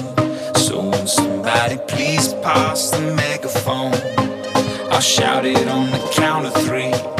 So 0.57 0.88
when 0.88 1.07
somebody 1.07 1.77
please 1.87 2.33
pass 2.35 2.91
the 2.91 3.01
megaphone, 3.15 3.95
I'll 4.91 5.01
shout 5.01 5.45
it 5.45 5.69
on 5.69 5.91
the 5.91 6.11
count 6.15 6.47
of 6.47 6.55
three. 6.65 7.12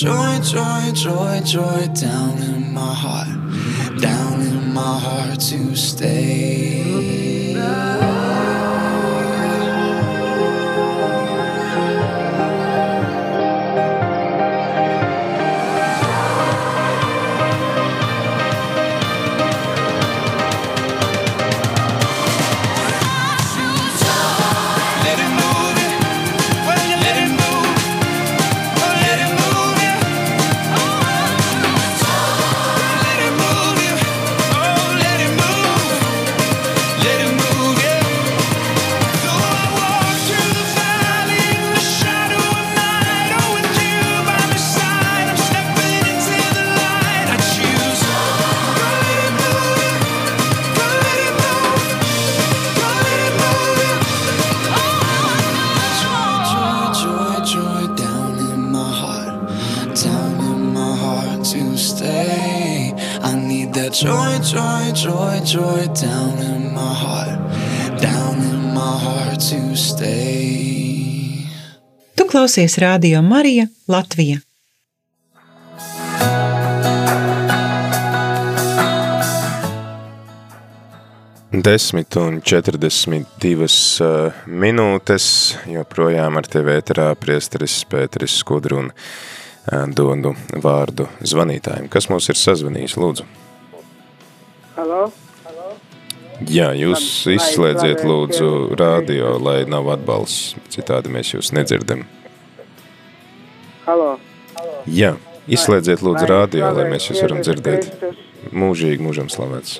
Joy, 0.00 0.38
joy, 0.42 0.92
joy, 0.92 1.40
joy 1.40 1.86
down 1.94 2.36
in 2.42 2.74
my 2.74 2.92
heart, 2.92 3.98
down 3.98 4.42
in 4.42 4.74
my 4.74 4.98
heart 4.98 5.40
to 5.40 5.74
stay. 5.74 6.65
Joy, 65.56 65.86
down 65.86 66.38
in 66.38 66.74
my 66.74 66.94
heart, 67.02 67.40
down 68.00 68.36
in 68.52 68.74
my 68.74 68.98
heart 69.04 69.40
to 69.40 69.76
stay. 69.76 71.48
Tu 72.14 72.24
klausies 72.24 72.78
Radio 72.78 73.22
Marija 73.22 73.66
Latvija. 73.86 74.38
10 81.50 82.16
un 82.16 82.40
42 82.42 84.00
uh, 84.04 84.32
minūtes, 84.46 85.56
joprojām 85.72 86.36
ar 86.36 86.46
tevi 86.52 86.76
ēterā 86.76 87.14
priesteris 87.16 87.80
Pēteris 87.88 88.36
Skudru 88.42 88.82
un 88.82 88.90
uh, 88.92 89.86
dodu 89.88 90.34
vārdu 90.52 91.08
zvanītājiem. 91.24 91.88
Kas 91.88 92.10
mūs 92.12 92.28
ir 92.28 92.44
sazvanījis, 92.44 92.98
lūdzu? 93.00 93.30
Halo? 94.76 95.06
Jā, 96.44 96.66
jūs 96.76 97.00
izslēdziet 97.32 98.02
lūdzu 98.04 98.76
radio, 98.76 99.36
lai 99.40 99.62
nav 99.64 99.88
atbalsts, 99.94 100.52
citādi 100.68 101.08
mēs 101.08 101.30
jūs 101.32 101.48
nedzirdam. 101.56 102.02
Halo? 103.86 104.18
Jā, 104.84 105.14
izslēdziet 105.48 106.02
lūdzu 106.04 106.28
radio, 106.28 106.68
lai 106.76 106.90
mēs 106.90 107.08
jūs 107.08 107.22
varam 107.24 107.40
dzirdēt. 107.40 107.88
Mūžīgi 108.52 109.00
mūžam 109.06 109.30
slavēts. 109.32 109.78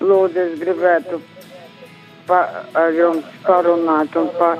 Lūdzu, 0.00 0.40
es 0.40 0.54
gribētu 0.62 1.20
pa, 2.26 2.40
ar 2.72 2.96
jums 2.96 3.28
parunāt 3.44 4.16
un 4.16 4.30
pa, 4.38 4.54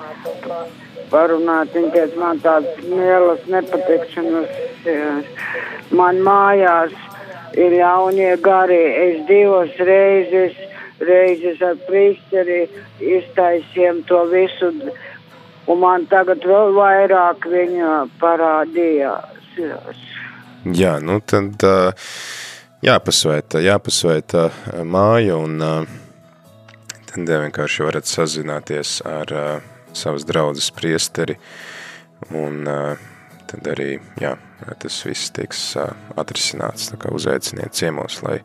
parunāt, 1.09 1.72
un 1.79 1.88
pēc 1.94 2.18
man 2.20 2.42
tādas 2.44 2.85
lielas 2.85 3.48
nepatikšanas. 3.48 4.61
eh, 4.85 5.25
Man 5.92 6.20
mājās 6.25 6.92
ir 7.58 7.74
jaunie 7.76 8.36
gari. 8.42 8.80
Es 9.06 9.22
divas 9.28 9.72
reizes, 9.78 10.56
reizes 11.00 11.62
ar 11.64 11.78
prīsteri 11.88 12.64
iztaisiem 13.00 14.02
to 14.08 14.22
visu, 14.32 14.72
un 15.66 15.82
man 15.82 16.06
tagad 16.10 16.44
vēl 16.46 16.74
vairāk 16.76 17.48
viņa 17.50 17.96
parādījās. 18.22 20.06
Jā, 20.72 20.96
nu 21.02 21.18
tad 21.26 21.64
jāpasvēta, 22.82 23.60
jāpasvēta 23.62 24.48
māja 24.86 25.36
un 25.36 25.58
tad 27.10 27.34
vienkārši 27.44 27.84
varat 27.84 28.08
sazināties 28.08 29.00
ar 29.04 29.34
savas 29.92 30.24
draudzes 30.24 30.70
priesteri 30.72 31.36
un 32.32 32.64
tad 33.50 33.68
arī, 33.74 33.98
jā, 34.22 34.36
tas 34.83 35.01
viss 35.07 35.33
tiks 35.35 35.62
atrisināts, 36.16 36.90
uzaiciniet 37.14 37.75
ciemos, 37.77 38.20
lai 38.27 38.40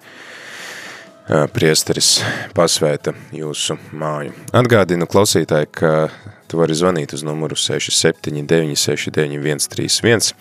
priesteris 1.27 2.17
pasvēta 2.55 3.13
jūsu 3.35 3.77
māju. 3.91 4.33
Atgādinu 4.55 5.07
klausītāji, 5.09 5.69
ka 5.75 5.91
tu 6.47 6.59
vari 6.59 6.75
zvanīt 6.77 7.11
uz 7.15 7.23
numuru 7.27 7.57
679 7.59 8.79
691 8.79 9.67
31, 9.73 10.31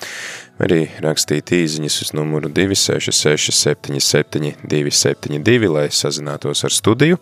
vai 0.58 0.68
arī 0.68 0.80
rakstīt 1.02 1.50
īziņas 1.56 1.98
uz 2.06 2.12
numuru 2.16 2.50
266 2.54 3.50
77 3.56 4.54
272, 4.62 5.72
lai 5.72 5.86
sazinātos 5.90 6.62
ar 6.66 6.74
studiju. 6.74 7.18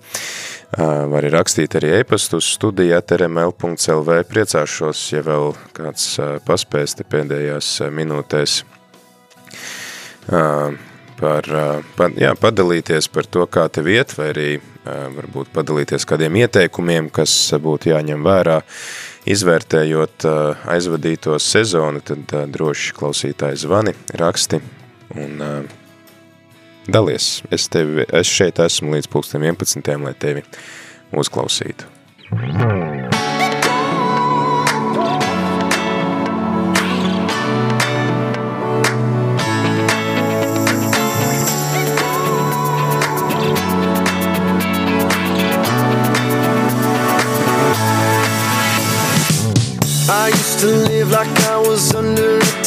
Var 0.76 1.20
arī 1.20 1.32
rakstīt 1.32 1.76
arī 1.78 1.94
e-pastu 2.00 2.42
uz 2.42 2.50
studiju 2.56 2.98
atrml.lv. 2.98 4.18
Priecāšos, 4.30 5.06
ja 5.14 5.24
vēl 5.24 5.54
kāds 5.76 6.10
paspēs 6.44 6.98
te 6.98 7.06
pēdējās 7.08 7.78
minūtēs 7.94 8.60
par, 11.18 11.48
uh, 11.50 11.80
pa, 11.98 12.08
jā, 12.18 12.34
padalīties 12.38 13.10
par 13.14 13.28
to, 13.30 13.46
kā 13.50 13.68
tev 13.72 13.90
iet, 13.92 14.16
vai 14.18 14.30
arī 14.34 14.48
varbūt 14.84 15.48
padalīties 15.54 16.04
kādiem 16.04 16.36
ieteikumiem, 16.42 17.08
kas 17.08 17.32
būtu 17.56 17.88
jāņem 17.88 18.20
vērā, 18.20 18.58
izvērtējot 19.32 20.26
aizvadīto 20.68 21.38
sezonu, 21.40 22.02
tad 22.04 22.28
droši 22.52 22.92
klausītāji 22.98 23.62
zvani, 23.64 23.96
raksti 24.20 24.60
un 25.16 25.40
dalies. 26.84 27.40
Es, 27.48 27.68
tevi, 27.72 28.04
es 28.04 28.28
šeit 28.28 28.60
esmu 28.60 28.98
līdz 28.98 29.08
pulkstiem 29.12 29.48
11, 29.54 29.94
lai 30.04 30.14
tevi 30.20 30.44
uzklausītu. 31.16 31.92
I 32.34 33.23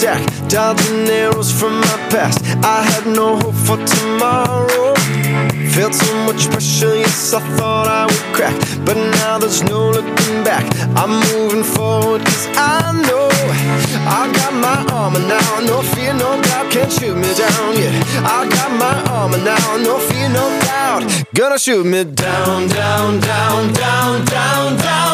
attack. 0.08 0.50
Dodging 0.50 1.08
arrows 1.10 1.52
from 1.52 1.80
my 1.80 1.98
past. 2.10 2.39
I 2.63 2.82
had 2.84 3.06
no 3.06 3.38
hope 3.38 3.56
for 3.56 3.78
tomorrow. 3.78 4.96
Felt 5.76 5.93
so 5.93 6.13
much 6.26 6.50
pressure, 6.50 6.96
yes, 6.96 7.34
I 7.34 7.39
thought 7.58 7.88
I 7.88 8.06
would 8.06 8.36
crack. 8.36 8.56
But 8.86 8.98
now 9.20 9.38
there's 9.38 9.62
no 9.63 9.89
looking 9.89 10.43
back. 10.43 10.65
I'm 10.96 11.13
moving 11.32 11.63
forward, 11.63 12.22
cause 12.26 12.48
I 12.56 12.93
know 13.08 13.30
I 14.20 14.32
got 14.39 14.54
my 14.54 14.80
armor 14.93 15.20
now. 15.20 15.60
No 15.62 15.82
fear, 15.82 16.13
no 16.13 16.41
doubt, 16.41 16.72
can't 16.72 16.91
shoot 16.91 17.15
me 17.15 17.32
down. 17.36 17.78
Yeah, 17.78 17.93
I 18.24 18.48
got 18.50 18.72
my 18.84 18.96
armor 19.12 19.38
now. 19.38 19.78
No 19.78 20.00
fear, 20.00 20.30
no 20.30 20.46
doubt, 20.62 21.04
gonna 21.36 21.60
shoot 21.60 21.86
me 21.86 22.04
down, 22.06 22.67
down, 22.70 23.20
down, 23.20 23.74
down, 23.74 24.26
down, 24.26 24.78
down. 24.78 25.07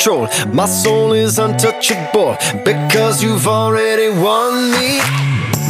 Control. 0.00 0.28
My 0.52 0.66
soul 0.66 1.12
is 1.12 1.38
untouchable 1.38 2.36
because 2.64 3.22
you've 3.22 3.46
already 3.46 4.08
won 4.08 4.70
me. 4.70 4.98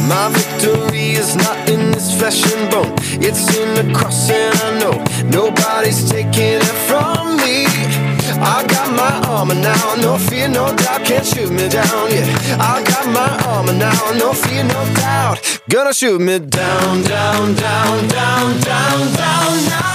My 0.07 0.29
victory 0.31 1.11
is 1.11 1.35
not 1.35 1.69
in 1.69 1.91
this 1.91 2.17
flesh 2.17 2.41
and 2.53 2.71
bone, 2.71 2.93
it's 3.21 3.55
in 3.57 3.69
the 3.75 3.93
cross, 3.93 4.29
and 4.29 4.57
I 4.57 4.79
know 4.79 4.97
nobody's 5.29 6.09
taking 6.09 6.59
it 6.59 6.75
from 6.87 7.37
me. 7.37 7.65
I 8.43 8.65
got 8.67 8.89
my 8.95 9.29
armor 9.29 9.53
now, 9.53 9.95
no 10.01 10.17
fear, 10.17 10.47
no 10.47 10.75
doubt, 10.75 11.05
can't 11.05 11.25
shoot 11.25 11.51
me 11.51 11.67
down. 11.69 12.09
Yeah, 12.09 12.57
I 12.59 12.83
got 12.83 13.05
my 13.13 13.31
armor 13.47 13.73
now, 13.73 14.11
no 14.17 14.33
fear, 14.33 14.63
no 14.63 14.81
doubt, 14.95 15.61
gonna 15.69 15.93
shoot 15.93 16.19
me 16.19 16.39
down, 16.39 17.03
down, 17.03 17.53
down, 17.55 18.07
down, 18.07 18.61
down, 18.61 19.13
down. 19.13 19.65
Now 19.69 19.90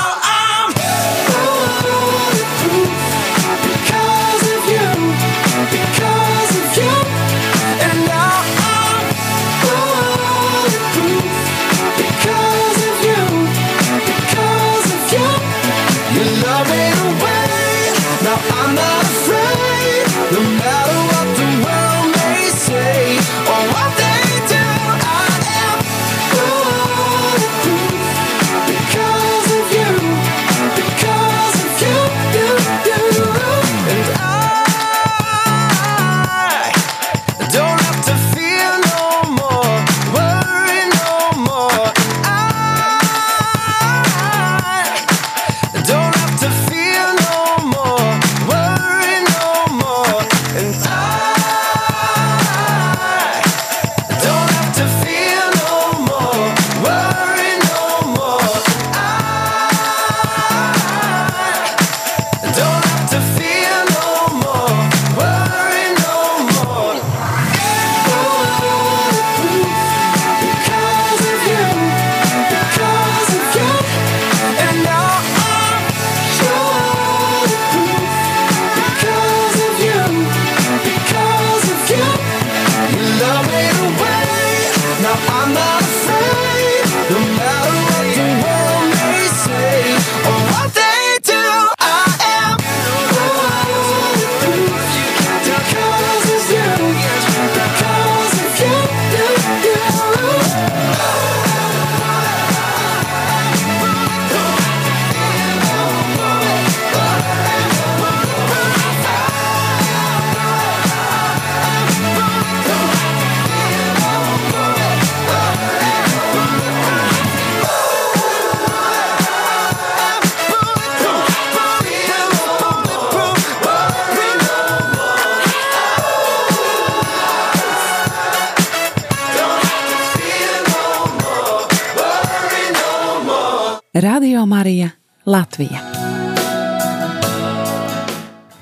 Latvija. 135.27 135.81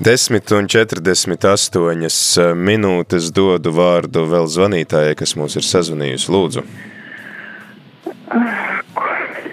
10 0.01 0.53
un 0.57 0.69
48 0.69 2.55
minūtes 2.57 3.27
dodu 3.37 3.73
vārdu 3.77 4.23
vēl 4.31 4.49
zvanītājai, 4.49 5.13
kas 5.21 5.37
mūs 5.37 5.59
ir 5.61 5.67
sazvanījusi. 5.69 6.31
Lūdzu. 6.33 6.65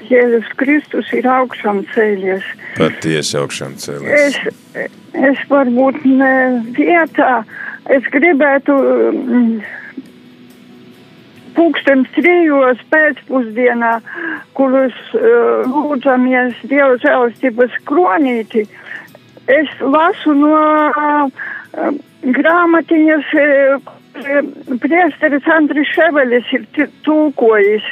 Jēzus 0.07 0.47
Kristus 0.59 1.11
ir 1.15 1.27
augšām 1.27 1.83
cēlies. 1.91 2.47
Patiesi 2.79 3.37
augšām 3.41 3.75
cēlies. 3.83 4.39
Es, 4.71 4.95
es 5.11 5.43
varbūt 5.51 6.07
ne 6.07 6.33
vietā, 6.79 7.43
es 7.91 8.07
gribētu 8.15 8.79
mm, 9.11 9.59
pūkstens 11.61 12.09
trijos 12.15 12.81
pēcpusdienā, 12.89 13.95
kurus 14.57 14.97
uh, 15.13 15.61
lūdzamies 15.69 16.57
Dieva 16.65 16.95
žēlastības 17.03 17.75
kronīti. 17.89 18.65
Es 19.51 19.69
lasu 19.81 20.33
no 20.37 20.61
uh, 20.89 21.91
grāmatiņas, 22.37 23.33
uh, 23.37 23.91
priesteris 24.81 25.51
Andris 25.53 25.91
Ševelis 25.93 26.49
ir 26.57 26.65
t- 26.75 26.89
tulkojis, 27.05 27.85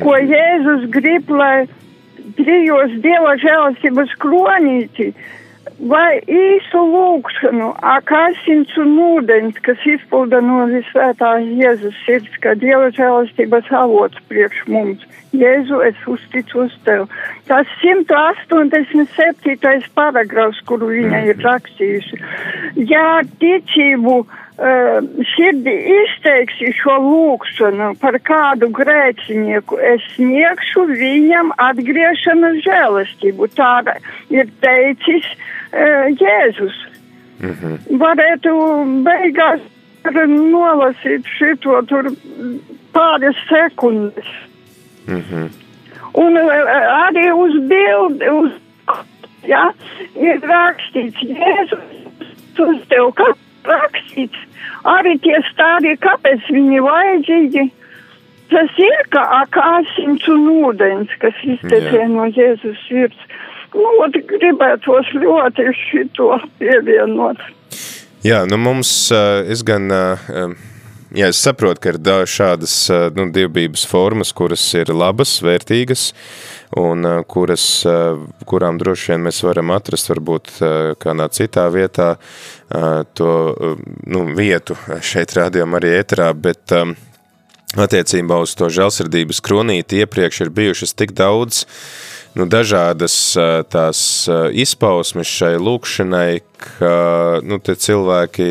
ko 0.00 0.16
Jēzus 0.16 0.88
grib, 0.96 1.30
lai 1.30 1.66
trijos 2.40 2.96
Dieva 3.04 3.36
žēlastības 3.42 4.16
kronīti 4.22 5.12
vai 5.88 6.20
īsu 6.28 6.80
lūkšanu, 6.92 7.70
ak 7.80 8.12
asins 8.12 8.72
un 8.80 8.98
ūdens, 9.00 9.56
kas 9.64 9.80
izpilda 9.88 10.42
no 10.44 10.66
visvētās 10.68 11.46
Jēzus 11.60 11.96
sirds, 12.04 12.34
kā 12.44 12.52
Dieva 12.60 12.90
žēlastības 12.96 13.70
avots 13.72 14.20
priekš 14.28 14.66
mums. 14.68 15.06
Jēzu, 15.32 15.80
es 15.86 15.96
uzticos 16.10 16.74
tev. 16.84 17.06
Tas 17.48 17.66
187. 17.80 19.88
paragrafs, 19.94 20.60
kuru 20.66 20.90
viņa 20.90 21.22
ir 21.30 21.40
rakstījusi. 21.44 22.18
Ja 22.90 23.20
ticību 23.40 24.16
uh, 24.24 24.28
sirdī 25.32 25.76
izteiksi 26.00 26.74
šo 26.76 26.98
lūkšanu 27.06 27.94
par 28.02 28.18
kādu 28.26 28.68
grēcinieku, 28.74 29.78
es 29.94 30.04
sniegšu 30.16 30.88
viņam 30.90 31.54
atgriešanas 31.70 32.60
žēlastību. 32.66 33.48
Tā 33.54 33.72
ir 34.34 34.50
teicis 34.60 35.30
uh, 35.30 35.48
Jēzus. 35.72 36.76
Mhm. 37.40 37.76
Varētu 38.00 38.54
beigās 39.06 39.60
nolasīt 40.04 41.26
šito 41.38 41.80
tur 41.88 42.10
pāris 42.92 43.38
sekundes. 43.48 44.30
Mhm. 45.06 45.50
Un 46.20 46.36
uh, 46.36 46.70
arī 47.06 47.30
uz 47.32 47.54
bildi, 47.70 48.30
uz, 48.34 48.52
ja, 49.46 49.70
ir 50.18 50.40
rakstīts, 50.42 51.22
Jēzus 51.22 52.00
uz 52.60 52.80
tev, 52.90 53.12
kā 53.16 53.28
rakstīts, 53.64 54.40
arī 54.84 55.16
tie 55.24 55.38
stādi, 55.50 55.94
kāpēc 56.02 56.48
viņi 56.50 56.82
vajadzīgi. 56.84 57.68
Tas 58.50 58.78
ir 58.82 59.04
kā 59.14 59.22
akāsins 59.44 60.24
un 60.32 60.48
ūdens, 60.64 61.12
kas 61.22 61.36
iztekē 61.46 62.08
no 62.10 62.26
Jēzus 62.34 62.80
sirds. 62.88 63.28
Ot, 63.70 64.16
gribētos 64.26 65.12
ļoti 65.14 65.70
šito 65.78 66.34
pievienot. 66.58 67.38
Jā, 68.26 68.42
nu 68.50 68.58
mums, 68.60 68.90
uh, 69.14 69.40
es 69.48 69.62
gan, 69.64 69.86
uh, 69.94 70.54
jā, 71.14 71.30
es 71.30 71.38
saprotu, 71.40 71.80
ka 71.80 71.92
ir 71.94 71.98
da- 72.02 72.26
šādas 72.28 72.74
uh, 72.92 73.06
nu, 73.16 73.28
dievbības 73.32 73.86
formas, 73.88 74.34
kuras 74.36 74.64
ir 74.76 74.90
labas, 74.92 75.38
vērtīgas, 75.46 76.10
un 76.76 77.06
uh, 77.06 77.22
kuras, 77.30 77.64
uh, 77.88 78.18
kurām 78.50 78.80
droši 78.82 79.14
vien 79.14 79.24
mēs 79.28 79.40
varam 79.46 79.72
atrast 79.72 80.10
varbūt 80.12 80.52
uh, 80.58 80.74
kādā 81.00 81.30
citā 81.32 81.68
vietā 81.72 82.10
uh, 82.18 83.00
to 83.14 83.30
uh, 83.54 83.80
nu, 84.10 84.26
vietu 84.36 84.76
šeit 85.00 85.38
rādījām 85.38 85.78
arī 85.78 85.94
ēterā, 86.02 86.32
bet 86.34 86.74
attiecībā 87.78 88.42
uz 88.42 88.56
to 88.58 88.66
žēlsirdības 88.66 89.40
kronīti 89.46 90.02
iepriekš 90.02 90.40
ir 90.42 90.54
bijušas 90.54 90.96
tik 90.98 91.14
daudz 91.14 91.64
nu, 92.38 92.46
dažādas 92.50 93.14
tās 93.72 94.00
izpausmes 94.52 95.30
šai 95.30 95.56
lūkšanai, 95.60 96.40
ka 96.60 96.94
nu, 97.46 97.58
cilvēki, 97.60 98.48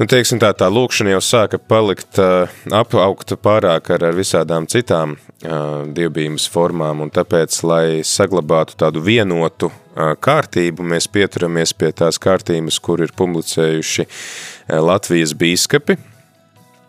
nu, 0.00 0.08
teiksim 0.10 0.40
tā, 0.42 0.52
tā 0.56 0.68
lūkšana 0.72 1.14
jau 1.14 1.22
sāka 1.24 1.60
palikt 1.60 2.20
ā, 2.20 2.48
apaugt 2.82 3.34
pārāk 3.42 3.92
ar, 3.94 4.04
ar 4.10 4.18
visādām 4.18 4.68
citām 4.70 5.16
ā, 5.16 5.60
dievbības 5.96 6.48
formām, 6.52 7.04
un 7.06 7.14
tāpēc, 7.14 7.62
lai 7.64 7.84
saglabātu 8.06 8.76
tādu 8.80 9.02
vienotu 9.06 9.70
ā, 9.70 10.12
kārtību, 10.20 10.86
mēs 10.94 11.08
pieturamies 11.12 11.74
pie 11.76 11.92
tās 11.96 12.20
kārtības, 12.20 12.80
kur 12.82 13.04
ir 13.04 13.16
publicējuši 13.16 14.06
ā, 14.06 14.80
Latvijas 14.84 15.36
bīskapi, 15.38 15.98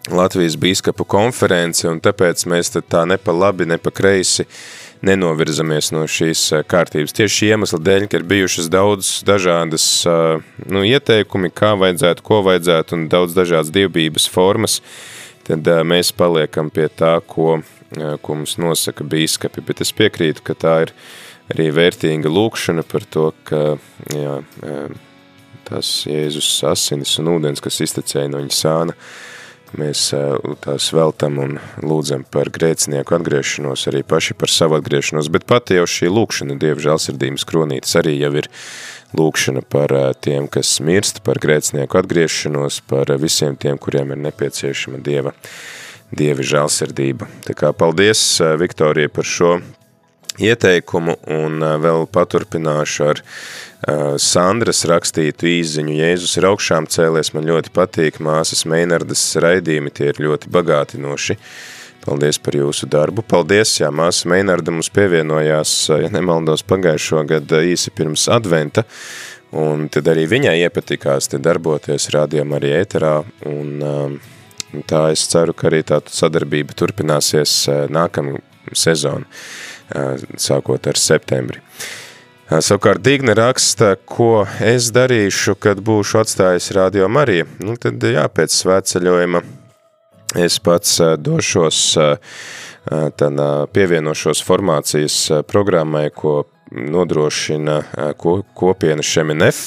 Latvijas 0.10 0.56
bīskapu 0.58 1.06
konference, 1.06 1.86
un 1.86 2.00
tāpēc 2.02 2.48
mēs 2.50 2.74
tad 2.74 2.88
tā 2.90 3.04
ne 3.06 3.20
pa 3.22 3.36
labi, 3.36 3.68
ne 3.70 3.78
pa 3.78 3.92
kreisi 3.94 4.48
nenovirzamies 5.06 5.92
no 5.96 6.04
šīs 6.10 6.44
eh, 6.56 6.64
kārtības. 6.68 7.16
Tieši 7.18 7.38
šī 7.38 7.50
iemesla 7.56 7.80
dēļ, 7.82 8.08
ka 8.10 8.20
ir 8.20 8.28
bijušas 8.30 8.70
daudz 8.72 9.12
dažādas 9.28 9.86
eh, 10.10 10.54
nu, 10.70 10.84
ieteikumi, 10.88 11.52
kā 11.54 11.74
vajadzētu, 11.82 12.26
ko 12.26 12.42
vajadzētu, 12.48 12.98
un 12.98 13.08
daudz 13.12 13.36
dažādas 13.38 13.74
dievbības 13.74 14.30
formas, 14.32 14.80
tad 15.48 15.68
eh, 15.68 15.82
mēs 15.88 16.14
paliekam 16.18 16.72
pie 16.74 16.88
tā, 16.90 17.18
ko, 17.28 17.60
ko 18.22 18.38
mums 18.38 18.58
nosaka 18.62 19.06
bīskapi. 19.08 19.66
Bet 19.68 19.84
es 19.84 19.94
piekrītu, 19.98 20.46
ka 20.46 20.58
tā 20.58 20.76
ir 20.86 20.96
arī 21.52 21.72
vērtīga 21.76 22.32
lūkšana 22.32 22.86
par 22.88 23.08
to, 23.12 23.32
ka 23.48 23.64
jā, 24.16 24.38
tas 25.68 25.90
Jēzus 26.08 26.62
asinis 26.70 27.18
un 27.20 27.34
ūdens, 27.34 27.60
kas 27.64 27.82
iztecēja 27.84 28.32
no 28.32 28.40
viņa 28.40 28.56
sāna, 28.56 28.96
mēs 29.80 30.10
tās 30.64 30.90
veltam 30.96 31.38
un 31.42 31.58
lūdzam 31.84 32.24
par 32.32 32.52
grēcinieku 32.54 33.16
atgriešanos, 33.18 33.88
arī 33.92 34.04
paši 34.08 34.36
par 34.38 34.52
savu 34.52 34.78
atgriešanos, 34.80 35.30
bet 35.32 35.48
pati 35.50 35.80
jau 35.80 35.88
šī 35.90 36.12
lūkšana 36.12 36.58
Dieva 36.62 36.84
žēlsirdības 36.84 37.48
kronītes 37.48 37.98
arī 38.00 38.18
jau 38.20 38.34
ir 38.42 38.50
lūkšana 39.18 39.64
par 39.68 39.94
tiem, 40.24 40.48
kas 40.52 40.78
mirst, 40.84 41.22
par 41.26 41.42
grēcinieku 41.44 42.00
atgriešanos, 42.02 42.82
par 42.92 43.12
visiem 43.22 43.58
tiem, 43.60 43.80
kuriem 43.82 44.16
ir 44.16 44.24
nepieciešama 44.30 45.02
Dieva, 45.04 45.36
Dieva 46.12 46.44
žēlsirdība. 46.44 47.30
Tā 47.48 47.56
kā 47.58 47.72
paldies 47.76 48.24
Viktorija 48.60 49.12
par 49.12 49.28
šo 49.28 49.56
ieteikumu 50.40 51.18
un 51.34 51.60
vēl 51.84 52.08
paturpināšu 52.14 53.10
ar 53.10 53.22
Sandras 54.22 54.84
rakstītu 54.86 55.50
īziņu 55.50 55.96
Jēzus 55.98 56.38
ir 56.38 56.46
augšām 56.52 56.86
cēlies, 56.92 57.34
man 57.34 57.48
ļoti 57.50 57.72
patīk 57.74 58.20
māsas 58.22 58.62
Meinardas 58.70 59.24
raidījumi, 59.42 59.90
tie 59.90 60.12
ir 60.12 60.22
ļoti 60.22 60.52
bagātinoši. 60.54 61.38
Paldies 62.02 62.40
par 62.42 62.56
jūsu 62.58 62.88
darbu. 62.90 63.22
Paldies, 63.26 63.76
jā, 63.78 63.90
māsa 63.94 64.30
Meinarda 64.30 64.74
mums 64.74 64.90
pievienojās, 64.94 65.74
ja 66.02 66.10
nemaldos, 66.14 66.64
pagājušo 66.66 67.22
gadu 67.30 67.60
īsi 67.62 67.94
pirms 67.94 68.28
adventa, 68.34 68.86
un 69.54 69.86
tad 69.94 70.10
arī 70.10 70.28
viņai 70.30 70.56
iepatikās 70.64 71.30
te 71.30 71.42
darboties 71.42 72.10
rādījām 72.14 72.56
arī 72.58 72.74
ēterā, 72.80 73.16
un 73.50 74.18
tā 74.90 75.04
es 75.14 75.28
ceru, 75.30 75.54
ka 75.58 75.70
arī 75.70 75.84
tā 75.86 76.02
sadarbība 76.10 76.78
turpināsies 76.78 77.54
nākamā 77.94 78.42
sezonu, 78.74 79.26
sākot 80.40 80.88
ar 80.88 81.00
septembri. 81.00 81.62
Savukārt 82.52 83.00
Digna 83.00 83.32
raksta, 83.38 83.94
ko 83.96 84.44
es 84.60 84.90
darīšu, 84.92 85.56
kad 85.56 85.80
būšu 85.80 86.20
atstājis 86.20 86.74
Radio 86.76 87.08
Mariju. 87.08 87.48
Nu, 87.64 87.78
tad 87.80 88.04
jā, 88.04 88.26
pēc 88.28 88.52
svētceļojuma 88.58 89.40
es 90.42 90.58
pats 90.64 90.98
došos, 91.24 91.80
tad 93.22 93.40
pievienošos 93.72 94.44
formācijas 94.44 95.18
programmai, 95.48 96.10
ko 96.12 96.42
nodrošina 96.72 97.82
kopiena 98.56 99.04
Šeminef. 99.04 99.64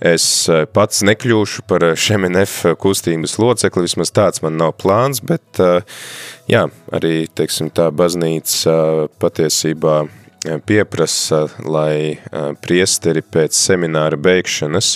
Es 0.00 0.24
pats 0.72 1.02
nekļūšu 1.04 1.66
par 1.68 1.84
Šeminef 1.92 2.62
kustības 2.80 3.36
locekli, 3.36 3.84
vismaz 3.84 4.14
tāds 4.16 4.40
man 4.40 4.56
nav 4.56 4.72
plāns, 4.80 5.20
bet 5.20 5.60
jā, 6.48 6.62
arī, 6.96 7.26
teiksim, 7.28 7.68
tā 7.68 7.90
baznīca 7.92 9.10
patiesībā 9.20 9.98
pieprasa, 10.64 11.42
lai 11.68 12.16
priesteri 12.64 13.20
pēc 13.20 13.58
semināra 13.60 14.16
beigšanas 14.16 14.94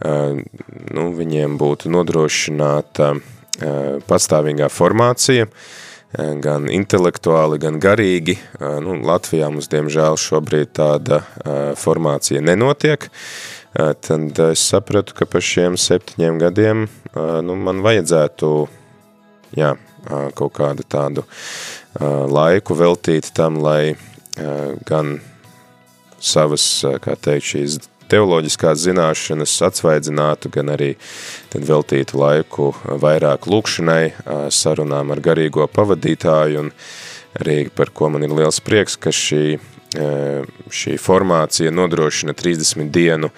nu, 0.00 1.10
viņiem 1.16 1.58
būtu 1.60 1.92
nodrošināta 1.92 3.12
patstāvīgā 4.08 4.70
formācija, 4.72 5.46
gan 6.42 6.66
intelektuāli, 6.72 7.60
gan 7.62 7.78
garīgi. 7.82 8.38
Nu, 8.58 8.96
Latvijā 9.06 9.50
mums, 9.52 9.68
diemžēl, 9.70 10.18
šobrīd 10.18 10.72
tāda 10.80 11.20
formācija 11.78 12.42
nenotiek, 12.42 13.10
tad 13.74 14.42
es 14.50 14.64
sapratu, 14.72 15.14
ka 15.14 15.28
pa 15.30 15.42
šiem 15.44 15.78
septiņiem 15.78 16.40
gadiem 16.42 16.86
nu, 17.46 17.56
man 17.56 17.82
vajadzētu 17.86 18.50
jā, 19.58 19.74
kaut 20.34 20.54
kādu 20.58 20.86
tādu 20.88 21.24
laiku 22.30 22.74
veltīt 22.78 23.30
tam, 23.36 23.60
lai 23.62 23.94
gan 24.88 25.18
savas, 26.20 26.66
kā 27.02 27.16
teikt, 27.16 27.46
šīs 27.52 27.78
teoloģiskās 28.10 28.82
zināšanas 28.84 29.54
atsvaidzinātu, 29.68 30.50
gan 30.52 30.72
arī 30.74 30.94
tad 31.52 31.66
veltītu 31.68 32.18
laiku 32.20 32.70
vairāk 33.02 33.46
lūkšanai, 33.50 34.04
sarunām 34.54 35.14
ar 35.14 35.22
garīgo 35.24 35.66
pavadītāju 35.70 36.64
un 36.64 36.72
arī 37.38 37.62
par 37.74 37.92
ko 37.94 38.10
man 38.10 38.26
ir 38.26 38.34
liels 38.34 38.60
prieks, 38.66 38.98
ka 38.98 39.14
šī, 39.14 39.60
šī 39.90 40.96
formācija 41.02 41.72
nodrošina 41.74 42.34
30 42.38 42.90
dienu 42.94 43.30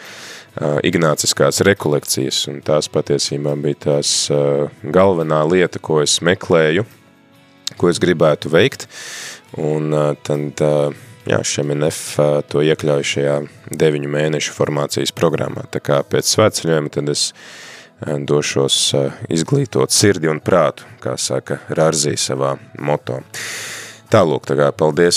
ignāciskās 0.85 1.63
rekolekcijas, 1.65 2.43
un 2.53 2.61
tās 2.65 2.91
patiesībā 2.93 3.55
bija 3.57 3.79
tās 3.87 4.11
galvenā 4.85 5.41
lieta, 5.49 5.81
ko 5.81 6.03
es 6.05 6.19
meklēju, 6.21 6.85
ko 7.81 7.89
es 7.89 8.01
gribētu 8.03 8.53
veikt, 8.53 8.85
un 9.57 9.97
tad 10.27 10.61
jā, 11.25 11.41
Šeminef 11.41 12.05
to 12.53 12.61
iekļauj 12.69 13.09
šajā 13.15 13.37
deviņu 13.73 14.13
mēnešu 14.13 14.53
formācijas 14.53 15.15
programmā. 15.17 15.65
Tā 15.73 15.81
kā 15.81 16.03
pēc 16.05 16.29
svētceļojuma 16.37 16.93
tad 16.93 17.09
es 17.15 17.31
došos 18.03 18.77
izglītot 19.33 19.95
sirdi 19.95 20.29
un 20.29 20.43
prātu, 20.45 20.85
kā 21.01 21.17
saka 21.17 21.63
Rārzī 21.73 22.19
savā 22.21 22.57
moto. 22.83 23.23
Tālūk, 24.13 24.45
tā 24.45 24.59
kā 24.59 24.67
paldies 24.77 25.17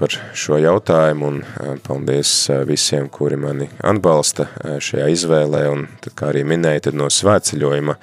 par 0.00 0.14
šo 0.32 0.56
jautājumu 0.56 1.26
un 1.28 1.40
paldies 1.84 2.30
visiem, 2.64 3.10
kuri 3.12 3.36
mani 3.36 3.66
atbalsta 3.84 4.46
šajā 4.80 5.10
izvēlē 5.12 5.60
un, 5.68 5.82
tad, 6.00 6.14
kā 6.16 6.30
arī 6.30 6.46
minēja, 6.48 6.86
tad 6.86 6.96
no 6.96 7.10
svētceļojuma 7.12 7.98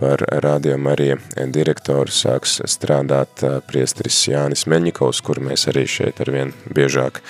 par 0.00 0.24
Radio 0.46 0.78
Marija 0.80 1.18
direktoru 1.52 2.08
sāks 2.08 2.56
strādāt 2.72 3.44
priestris 3.68 4.22
Jānis 4.30 4.64
Meņikovs, 4.64 5.20
kur 5.20 5.42
mēs 5.44 5.68
arī 5.74 5.84
šeit 5.92 6.24
arvien 6.24 6.56
biežāk 6.64 7.20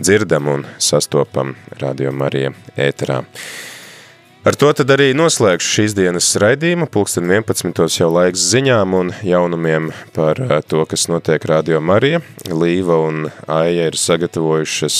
dzirdam 0.00 0.48
un 0.48 0.64
sastopam 0.80 1.58
Radio 1.82 2.16
Marija 2.16 2.54
ēterā. 2.80 3.20
Ar 4.40 4.56
to 4.56 4.70
tad 4.72 4.88
arī 4.88 5.10
noslēgšu 5.12 5.68
šīs 5.68 5.92
dienas 5.92 6.30
raidījumu. 6.40 6.86
Pulksten 6.88 7.28
11. 7.28 7.76
jau 7.92 8.06
laiks 8.08 8.40
ziņām 8.54 8.94
un 8.96 9.10
jaunumiem 9.20 9.90
par 10.16 10.38
to, 10.64 10.86
kas 10.88 11.10
notiek 11.12 11.44
Radio 11.44 11.76
Marija. 11.84 12.22
Līva 12.48 12.96
un 13.04 13.26
Aija 13.44 13.90
ir 13.90 13.98
sagatavojušas 14.00 14.96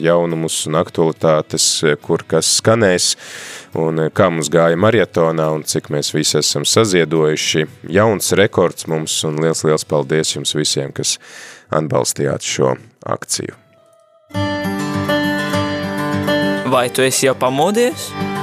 jaunumus 0.00 0.56
un 0.70 0.78
aktualitātes, 0.80 1.66
kur 2.00 2.24
kas 2.24 2.54
skanēs 2.62 3.10
un 3.76 4.06
kā 4.08 4.30
mums 4.32 4.48
gāja 4.48 4.80
marietonā 4.80 5.50
un 5.52 5.66
cik 5.68 5.92
mēs 5.92 6.14
visi 6.16 6.38
esam 6.40 6.64
saziedojuši. 6.64 7.66
Jauns 7.92 8.32
rekords 8.40 8.88
mums 8.88 9.18
un 9.28 9.36
liels, 9.44 9.66
liels 9.68 9.84
paldies 9.84 10.32
jums 10.32 10.56
visiem, 10.56 10.96
kas 10.96 11.18
atbalstījāt 11.68 12.40
šo 12.56 12.72
akciju. 13.04 13.52
Vai 16.72 16.88
tu 16.88 17.04
esi 17.04 17.28
jau 17.28 17.36
pamodies? 17.36 18.08